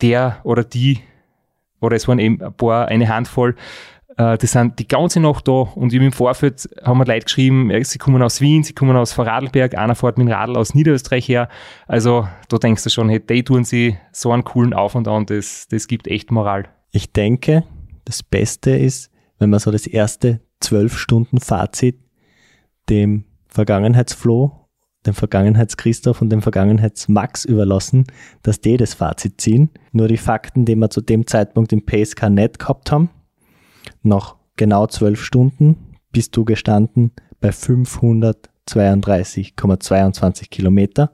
[0.01, 0.99] der oder die
[1.81, 3.55] oder es waren eben ein paar, eine Handvoll,
[4.17, 7.97] äh, die sind die ganze Nacht da und im Vorfeld haben wir Leute geschrieben, sie
[7.97, 11.47] kommen aus Wien, sie kommen aus Vorarlberg, einer fährt mit dem Radl aus Niederösterreich her.
[11.87, 15.67] Also da denkst du schon, hey, die tun sie so einen coolen Aufwand an, das,
[15.69, 16.65] das gibt echt Moral.
[16.91, 17.63] Ich denke,
[18.05, 21.97] das Beste ist, wenn man so das erste zwölf Stunden Fazit
[22.89, 24.58] dem Vergangenheitsflow
[25.05, 28.05] dem Vergangenheits-Christoph und dem Vergangenheits-Max überlassen,
[28.43, 29.69] dass die das Fazit ziehen.
[29.91, 33.09] Nur die Fakten, die wir zu dem Zeitpunkt im PSK nicht gehabt haben,
[34.03, 35.77] nach genau zwölf Stunden
[36.11, 41.13] bist du gestanden bei 532,22 Kilometer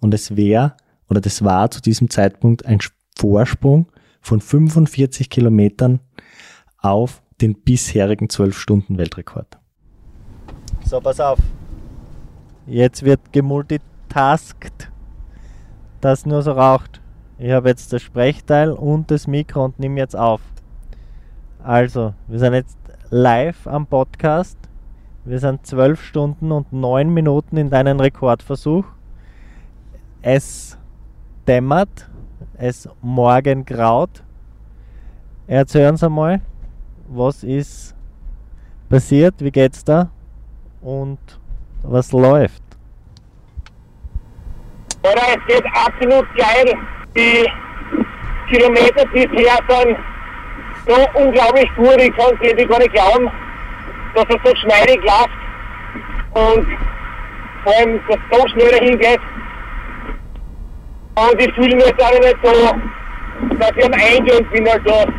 [0.00, 0.76] und es wäre
[1.08, 2.80] oder das war zu diesem Zeitpunkt ein
[3.16, 6.00] Vorsprung von 45 Kilometern
[6.78, 9.60] auf den bisherigen 12 Stunden Weltrekord.
[10.84, 11.38] So, pass auf.
[12.66, 14.90] Jetzt wird gemultitaskt,
[16.00, 17.00] das nur so raucht.
[17.38, 20.42] Ich habe jetzt das Sprechteil und das Mikro und nehme jetzt auf.
[21.62, 22.78] Also, wir sind jetzt
[23.10, 24.58] live am Podcast.
[25.24, 28.84] Wir sind 12 Stunden und 9 Minuten in deinen Rekordversuch.
[30.22, 30.78] Es
[31.46, 32.10] dämmert,
[32.54, 34.22] es morgen graut.
[35.46, 36.40] Erzähl uns einmal,
[37.08, 37.94] was ist
[38.88, 40.10] passiert, wie geht's da
[40.80, 41.39] und
[41.82, 42.62] was läuft?
[45.02, 46.74] Oder es geht absolut geil.
[47.16, 47.46] Die
[48.48, 49.96] Kilometer bisher sind
[50.86, 53.30] so unglaublich gut, ich kann es gar nicht glauben,
[54.14, 55.30] dass es so schneidig läuft
[56.34, 56.66] und
[57.64, 59.20] vor allem, dass es so schnell dahin geht.
[61.14, 65.10] Und ich fühle mich auch nicht so, dass ich am Eingehen bin, also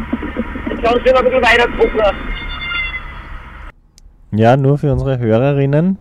[0.74, 2.18] ich kann schon ein bisschen weiter gucken.
[4.32, 5.98] Ja, nur für unsere Hörerinnen.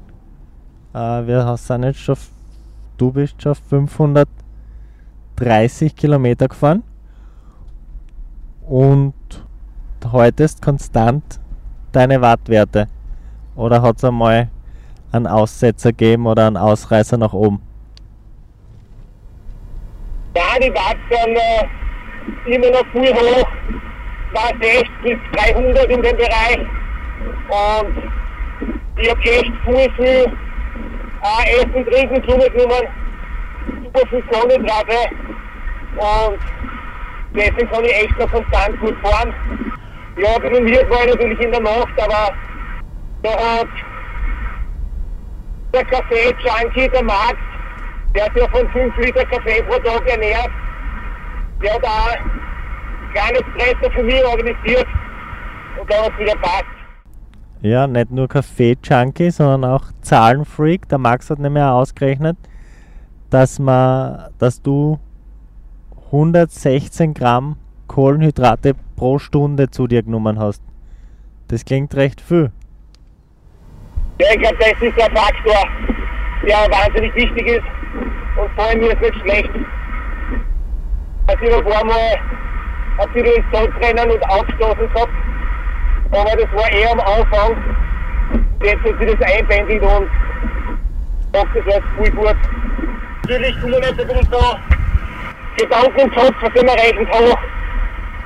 [0.92, 2.16] Äh, wir sind jetzt schon,
[2.98, 6.82] du bist schon 530 Kilometer gefahren
[8.66, 9.14] und
[10.12, 11.38] haltest konstant
[11.92, 12.88] deine Wattwerte.
[13.54, 14.50] Oder hat es einmal
[15.12, 17.60] einen Aussetzer gegeben oder einen Ausreißer nach oben?
[20.34, 21.66] Ja, die Watt sind äh,
[22.54, 23.48] immer noch viel hoch,
[24.32, 26.60] war 60 bis 300 in dem Bereich.
[27.48, 27.96] Und
[28.96, 30.32] ich habe echt viel, viel
[31.22, 32.88] äh, Essen, Trinken zu mir genommen,
[33.84, 35.10] super viel Kohlenhydrate
[35.96, 36.38] und
[37.34, 39.34] deswegen kann ich echt noch konstant gut fahren.
[40.16, 42.34] Ja, trainiert war ich natürlich in der Nacht, aber
[43.22, 43.68] da hat
[45.72, 47.36] der Kaffee-Junkie, der Max,
[48.14, 50.50] der ist ja von 5 Liter Kaffee pro Tag ernährt,
[51.62, 54.86] der hat auch ein kleines Presser für mich organisiert
[55.78, 56.79] und da hat es wieder passt.
[57.62, 60.88] Ja, nicht nur Kaffee-Junkie, sondern auch Zahlenfreak.
[60.88, 62.38] Der Max hat nämlich auch ausgerechnet,
[63.28, 64.98] dass, man, dass du
[66.06, 67.56] 116 Gramm
[67.86, 70.62] Kohlenhydrate pro Stunde zu dir genommen hast.
[71.48, 72.50] Das klingt recht viel.
[74.20, 75.64] Ja, ich glaube, das ist ein Faktor,
[76.46, 77.64] der wahnsinnig wichtig ist
[78.40, 79.50] und vor allem mir ist nicht schlecht.
[81.26, 82.18] Also ich habe ein paar Mal
[82.98, 85.12] ein bisschen ins Salzrennen und aufgestoßen gehabt,
[86.12, 87.56] aber das war eher am Anfang.
[88.62, 90.10] Jetzt hat sich das einpendelt und
[91.32, 92.36] macht das jetzt voll gut.
[93.22, 94.28] Natürlich tun wir jetzt ein
[95.56, 97.34] Gedanken im Kopf, was sind wir erreichen kann.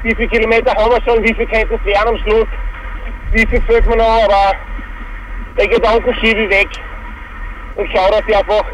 [0.03, 2.47] Wie viele Kilometer haben wir schon, wie viel könnten es werden am Schluss,
[3.33, 4.57] wie viel fehlt mir noch, aber
[5.57, 6.69] der Gedanken schiebe ich weg
[7.77, 8.65] und schaue, dass ich einfach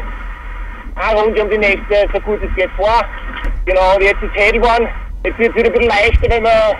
[0.95, 3.03] eine Runde um die nächste so gut es geht vor.
[3.65, 4.87] Genau, und jetzt ist Hedelborn.
[5.23, 6.75] Jetzt wird es wieder ein bisschen leichter, wenn man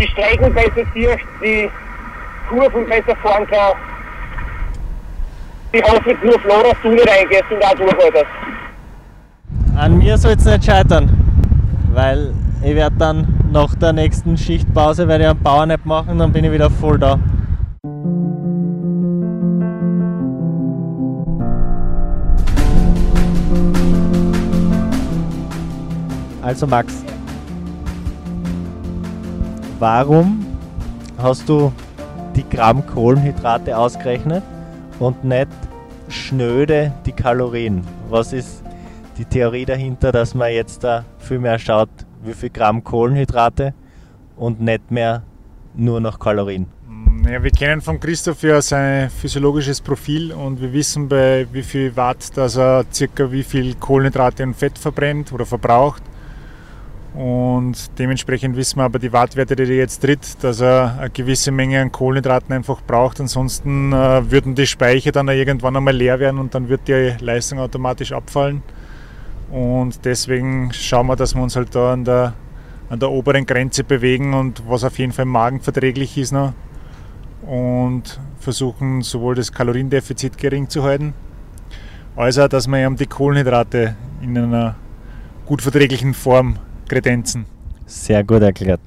[0.00, 1.70] die Strecken besser sieht, die
[2.48, 3.74] Kurven besser fahren kann.
[5.72, 8.26] Ich hoffe nur, Flo, dass du nicht reingehst und auch durchhaltest.
[9.76, 11.10] An mir soll es nicht scheitern,
[11.92, 12.32] weil
[12.62, 16.52] ich werde dann nach der nächsten Schichtpause werde ich einen Powernap machen, dann bin ich
[16.52, 17.18] wieder voll da.
[26.42, 27.04] Also Max,
[29.80, 30.46] warum
[31.18, 31.72] hast du
[32.36, 34.44] die Gramm Kohlenhydrate ausgerechnet
[34.98, 35.48] und nicht
[36.08, 37.82] schnöde die Kalorien?
[38.10, 38.62] Was ist
[39.16, 41.88] die Theorie dahinter, dass man jetzt da viel mehr schaut,
[42.22, 43.74] wie viel Gramm Kohlenhydrate
[44.36, 45.22] und nicht mehr
[45.74, 46.66] nur nach Kalorien?
[47.22, 51.96] Naja, wir kennen von Christoph ja sein physiologisches Profil und wir wissen bei wie viel
[51.96, 56.02] Watt, dass er circa wie viel Kohlenhydrate und Fett verbrennt oder verbraucht.
[57.14, 61.50] Und dementsprechend wissen wir aber die Wattwerte, die er jetzt tritt, dass er eine gewisse
[61.50, 63.20] Menge an Kohlenhydraten einfach braucht.
[63.20, 67.58] Ansonsten äh, würden die Speicher dann irgendwann einmal leer werden und dann wird die Leistung
[67.58, 68.62] automatisch abfallen.
[69.50, 72.34] Und deswegen schauen wir, dass wir uns halt da an der,
[72.88, 76.52] an der oberen Grenze bewegen und was auf jeden Fall magenverträglich ist noch.
[77.42, 81.14] Und versuchen sowohl das Kaloriendefizit gering zu halten,
[82.14, 84.76] als auch, dass wir eben die Kohlenhydrate in einer
[85.46, 86.58] gut verträglichen Form
[86.90, 87.46] kredenzen.
[87.86, 88.80] Sehr gut erklärt.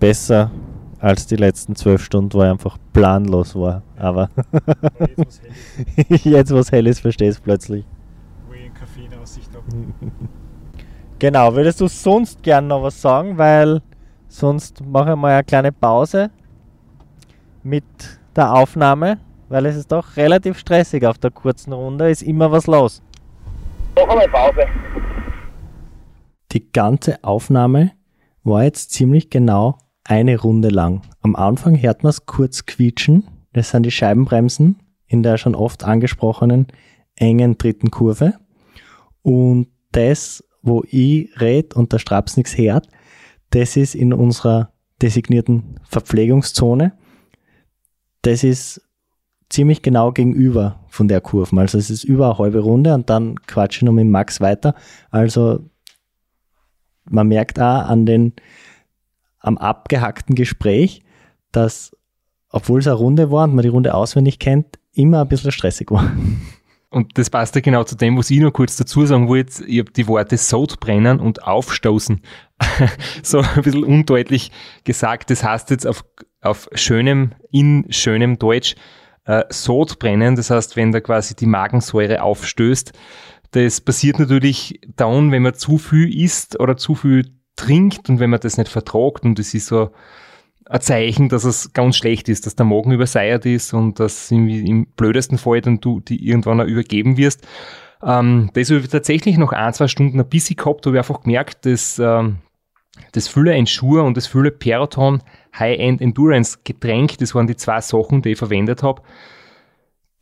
[0.00, 0.50] Besser
[0.98, 3.82] als die letzten zwölf Stunden, wo ich einfach planlos war.
[3.96, 4.28] Aber
[6.08, 7.84] jetzt was Helles verstehst du plötzlich.
[8.48, 9.64] Wo ich einen Kaffee in Aussicht habe.
[11.18, 13.38] Genau, würdest du sonst gern noch was sagen?
[13.38, 13.80] Weil
[14.26, 16.30] sonst mache ich mal eine kleine Pause
[17.62, 17.84] mit
[18.34, 19.18] der Aufnahme,
[19.48, 23.00] weil es ist doch relativ stressig auf der kurzen Runde, ist immer was los.
[23.94, 24.66] Noch einmal Pause.
[26.52, 27.92] Die ganze Aufnahme
[28.44, 31.02] war jetzt ziemlich genau eine Runde lang.
[31.20, 33.24] Am Anfang hört man es kurz quietschen.
[33.52, 34.76] Das sind die Scheibenbremsen
[35.06, 36.66] in der schon oft angesprochenen
[37.16, 38.34] engen dritten Kurve.
[39.22, 42.88] Und das, wo ich red und der Straps nichts hört,
[43.50, 44.72] das ist in unserer
[45.02, 46.92] designierten Verpflegungszone.
[48.22, 48.80] Das ist
[49.50, 51.58] ziemlich genau gegenüber von der Kurve.
[51.58, 54.74] Also es ist über eine halbe Runde und dann quatsche ich noch mit Max weiter.
[55.10, 55.68] Also
[57.04, 58.32] man merkt auch an den,
[59.38, 61.02] am abgehackten Gespräch,
[61.50, 61.96] dass,
[62.48, 65.90] obwohl es eine Runde war und man die Runde auswendig kennt, immer ein bisschen stressig
[65.90, 66.10] war.
[66.92, 69.64] Und das passt ja genau zu dem, was ich noch kurz dazu sagen wollte.
[69.64, 72.20] Ich habe die Worte Sodbrennen und Aufstoßen
[73.22, 74.52] so ein bisschen undeutlich
[74.84, 75.30] gesagt.
[75.30, 76.04] Das heißt jetzt auf,
[76.42, 78.74] auf schönem, in schönem Deutsch
[79.24, 80.36] äh, Sodbrennen.
[80.36, 82.92] Das heißt, wenn da quasi die Magensäure aufstößt.
[83.52, 88.30] Das passiert natürlich dann, wenn man zu viel isst oder zu viel trinkt und wenn
[88.30, 89.24] man das nicht vertragt.
[89.24, 89.90] Und das ist so
[90.66, 94.86] ein Zeichen, dass es ganz schlecht ist, dass der Magen überseiert ist und dass im
[94.96, 97.46] blödesten Fall dann du die irgendwann auch übergeben wirst.
[98.02, 101.22] Ähm, das habe ich tatsächlich noch ein, zwei Stunden ein bisschen gehabt, habe ich einfach
[101.22, 102.38] gemerkt, dass ähm,
[103.12, 105.22] das Fülle Ensure und das Fülle Peraton
[105.58, 109.02] High-End Endurance Getränk, das waren die zwei Sachen, die ich verwendet habe,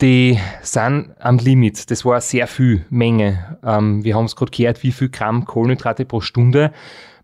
[0.01, 1.90] die sind am Limit.
[1.90, 3.59] Das war sehr viel Menge.
[3.64, 6.72] Ähm, wir haben es gerade gehört, wie viel Gramm Kohlenhydrate pro Stunde.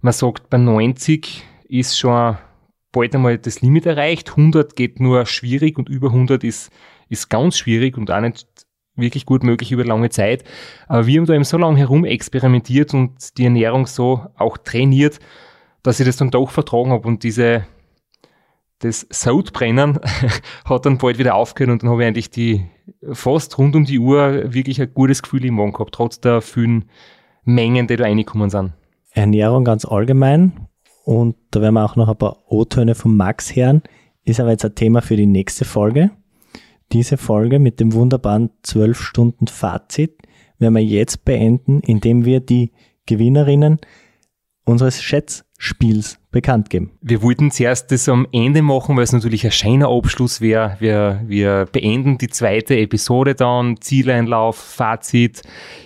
[0.01, 2.37] Man sagt, bei 90 ist schon
[2.93, 4.31] bald einmal das Limit erreicht.
[4.31, 6.71] 100 geht nur schwierig und über 100 ist,
[7.09, 8.47] ist ganz schwierig und auch nicht
[8.95, 10.45] wirklich gut möglich über lange Zeit.
[10.89, 15.19] Aber wir haben da eben so lange herum experimentiert und die Ernährung so auch trainiert,
[15.83, 17.67] dass ich das dann doch vertragen habe und diese
[18.81, 19.99] das Sautbrennen
[20.65, 22.65] hat dann bald wieder aufgehört und dann habe ich eigentlich die
[23.13, 26.87] fast rund um die Uhr wirklich ein gutes Gefühl im Morgen gehabt, trotz der vielen
[27.45, 28.73] Mengen, die da reingekommen sind.
[29.11, 30.69] Ernährung ganz allgemein
[31.05, 33.83] und da werden wir auch noch ein paar O-Töne von Max hören,
[34.25, 36.11] ist aber jetzt ein Thema für die nächste Folge.
[36.93, 40.19] Diese Folge mit dem wunderbaren 12 Stunden Fazit
[40.59, 42.73] werden wir jetzt beenden, indem wir die
[43.07, 43.79] Gewinnerinnen
[44.65, 45.03] unseres
[45.59, 46.93] Schätzspiels bekannt geben.
[47.01, 50.77] Wir wollten zuerst das am Ende machen, weil es natürlich ein schöner Abschluss wäre.
[50.81, 55.43] Wir, wir beenden die zweite Episode dann, Zieleinlauf, Fazit,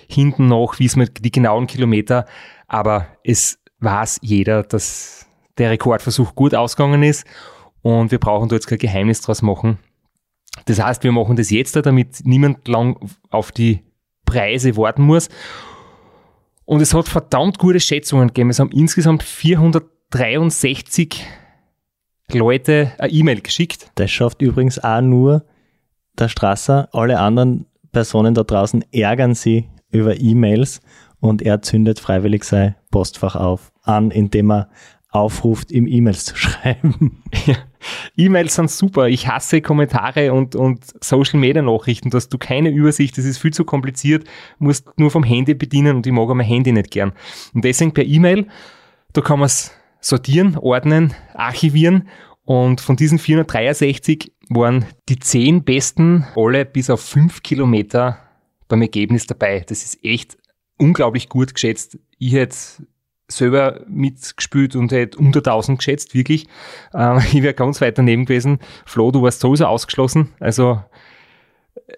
[0.08, 2.26] hinten noch, wie es mit die genauen Kilometer.
[2.66, 5.26] Aber es weiß jeder, dass
[5.58, 7.24] der Rekordversuch gut ausgegangen ist
[7.82, 9.78] und wir brauchen da jetzt kein Geheimnis draus machen.
[10.66, 12.98] Das heißt, wir machen das jetzt, damit niemand lang
[13.30, 13.80] auf die
[14.26, 15.28] Preise warten muss.
[16.70, 18.50] Und es hat verdammt gute Schätzungen gegeben.
[18.50, 21.26] Es haben insgesamt 463
[22.30, 23.90] Leute eine E-Mail geschickt.
[23.96, 25.44] Das schafft übrigens auch nur
[26.16, 26.88] der Strasser.
[26.92, 30.80] Alle anderen Personen da draußen ärgern sie über E-Mails
[31.18, 34.70] und er zündet freiwillig sein Postfach auf an, indem er
[35.10, 37.22] aufruft, ihm E-Mails zu schreiben.
[37.46, 37.56] Ja.
[38.16, 39.08] E-Mails sind super.
[39.08, 42.10] Ich hasse Kommentare und, und Social Media Nachrichten.
[42.10, 43.16] Da hast du keine Übersicht.
[43.18, 44.24] Das ist viel zu kompliziert.
[44.58, 47.12] Musst nur vom Handy bedienen und ich mag auch mein Handy nicht gern.
[47.54, 48.46] Und deswegen per E-Mail,
[49.12, 52.08] da kann man es sortieren, ordnen, archivieren.
[52.44, 58.18] Und von diesen 463 waren die zehn besten alle bis auf fünf Kilometer
[58.68, 59.64] beim Ergebnis dabei.
[59.66, 60.36] Das ist echt
[60.76, 61.98] unglaublich gut geschätzt.
[62.18, 62.56] Ich hätte
[63.30, 66.46] selber mitgespielt und hätte unter 1000 geschätzt, wirklich.
[66.94, 68.58] Ähm, ich wäre ganz weit daneben gewesen.
[68.84, 70.32] Flo, du warst sowieso ausgeschlossen.
[70.40, 70.82] Also,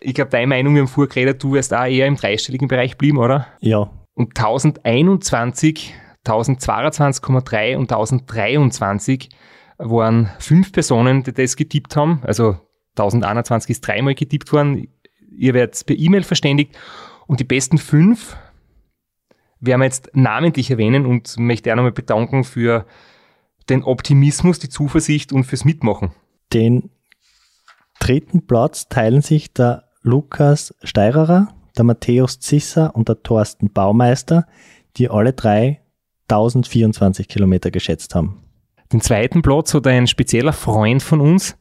[0.00, 2.96] ich glaube, deine Meinung, wir haben vorher geredet, du wirst auch eher im dreistelligen Bereich
[2.96, 3.46] blieben, oder?
[3.60, 3.90] Ja.
[4.14, 5.94] Und 1021,
[6.26, 9.30] 1022,3 und 1023
[9.78, 12.20] waren fünf Personen, die das getippt haben.
[12.24, 12.56] Also
[12.96, 14.88] 1021 ist dreimal getippt worden.
[15.34, 16.76] Ihr werdet per E-Mail verständigt.
[17.26, 18.36] Und die besten fünf
[19.62, 22.84] werden wir jetzt namentlich erwähnen und möchte auch nochmal bedanken für
[23.70, 26.10] den Optimismus, die Zuversicht und fürs Mitmachen.
[26.52, 26.90] Den
[28.00, 34.46] dritten Platz teilen sich der Lukas Steirerer, der Matthäus Zisser und der Thorsten Baumeister,
[34.96, 35.80] die alle drei
[36.28, 38.42] 1024 Kilometer geschätzt haben.
[38.92, 41.56] Den zweiten Platz hat ein spezieller Freund von uns,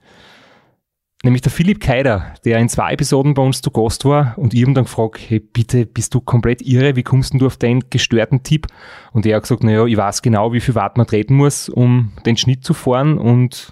[1.23, 4.63] Nämlich der Philipp Keider, der in zwei Episoden bei uns zu Gast war und ich
[4.63, 6.95] habe dann gefragt, hey, bitte, bist du komplett irre?
[6.95, 8.65] Wie kommst du auf deinen gestörten Tipp?
[9.13, 12.11] Und er hat gesagt, naja, ich weiß genau, wie viel Watt man treten muss, um
[12.25, 13.71] den Schnitt zu fahren und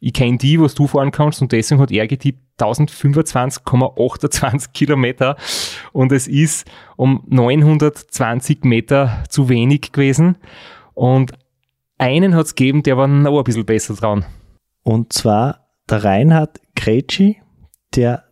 [0.00, 5.36] ich kenne die, was du fahren kannst und deswegen hat er getippt 1025,28 Kilometer
[5.92, 10.38] und es ist um 920 Meter zu wenig gewesen
[10.94, 11.32] und
[11.98, 14.24] einen hat es gegeben, der war noch ein bisschen besser dran.
[14.82, 15.59] Und zwar
[15.90, 17.40] der Reinhard Krejci,
[17.94, 18.24] der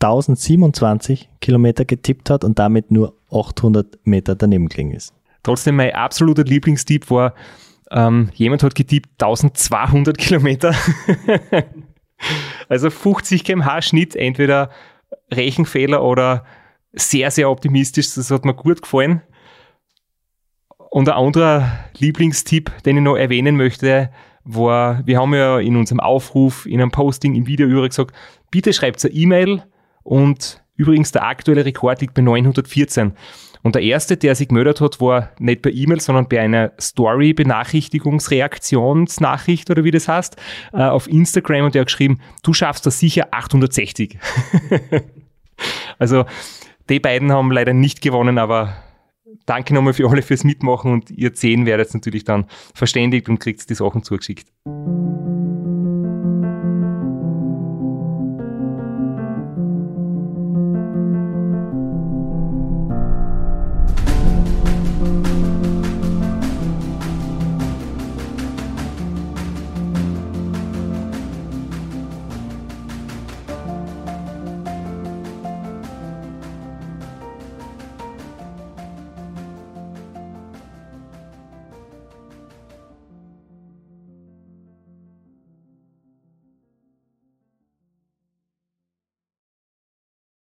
[0.00, 5.14] 1027 Kilometer getippt hat und damit nur 800 Meter daneben gelegen ist.
[5.42, 7.34] Trotzdem mein absoluter Lieblingstipp war,
[7.90, 10.74] ähm, jemand hat getippt 1200 Kilometer.
[12.68, 14.70] also 50 kmh Schnitt, entweder
[15.32, 16.44] Rechenfehler oder
[16.92, 18.14] sehr, sehr optimistisch.
[18.14, 19.22] Das hat mir gut gefallen.
[20.90, 24.10] Und ein anderer Lieblingstipp, den ich noch erwähnen möchte,
[24.44, 28.14] war, wir haben ja in unserem Aufruf, in einem Posting, im Video übrigens gesagt,
[28.50, 29.62] bitte schreibt eine E-Mail
[30.02, 33.12] und übrigens der aktuelle Rekord liegt bei 914.
[33.62, 39.70] Und der erste, der sich gemeldet hat, war nicht per E-Mail, sondern bei einer Story-Benachrichtigungsreaktionsnachricht
[39.70, 40.36] oder wie das heißt,
[40.72, 44.18] äh, auf Instagram und der hat geschrieben, du schaffst das sicher 860.
[45.98, 46.24] also
[46.88, 48.76] die beiden haben leider nicht gewonnen, aber
[49.46, 53.68] danke nochmal für alle fürs Mitmachen und ihr zehn werdet natürlich dann verständigt und kriegt
[53.68, 54.48] die Sachen zugeschickt.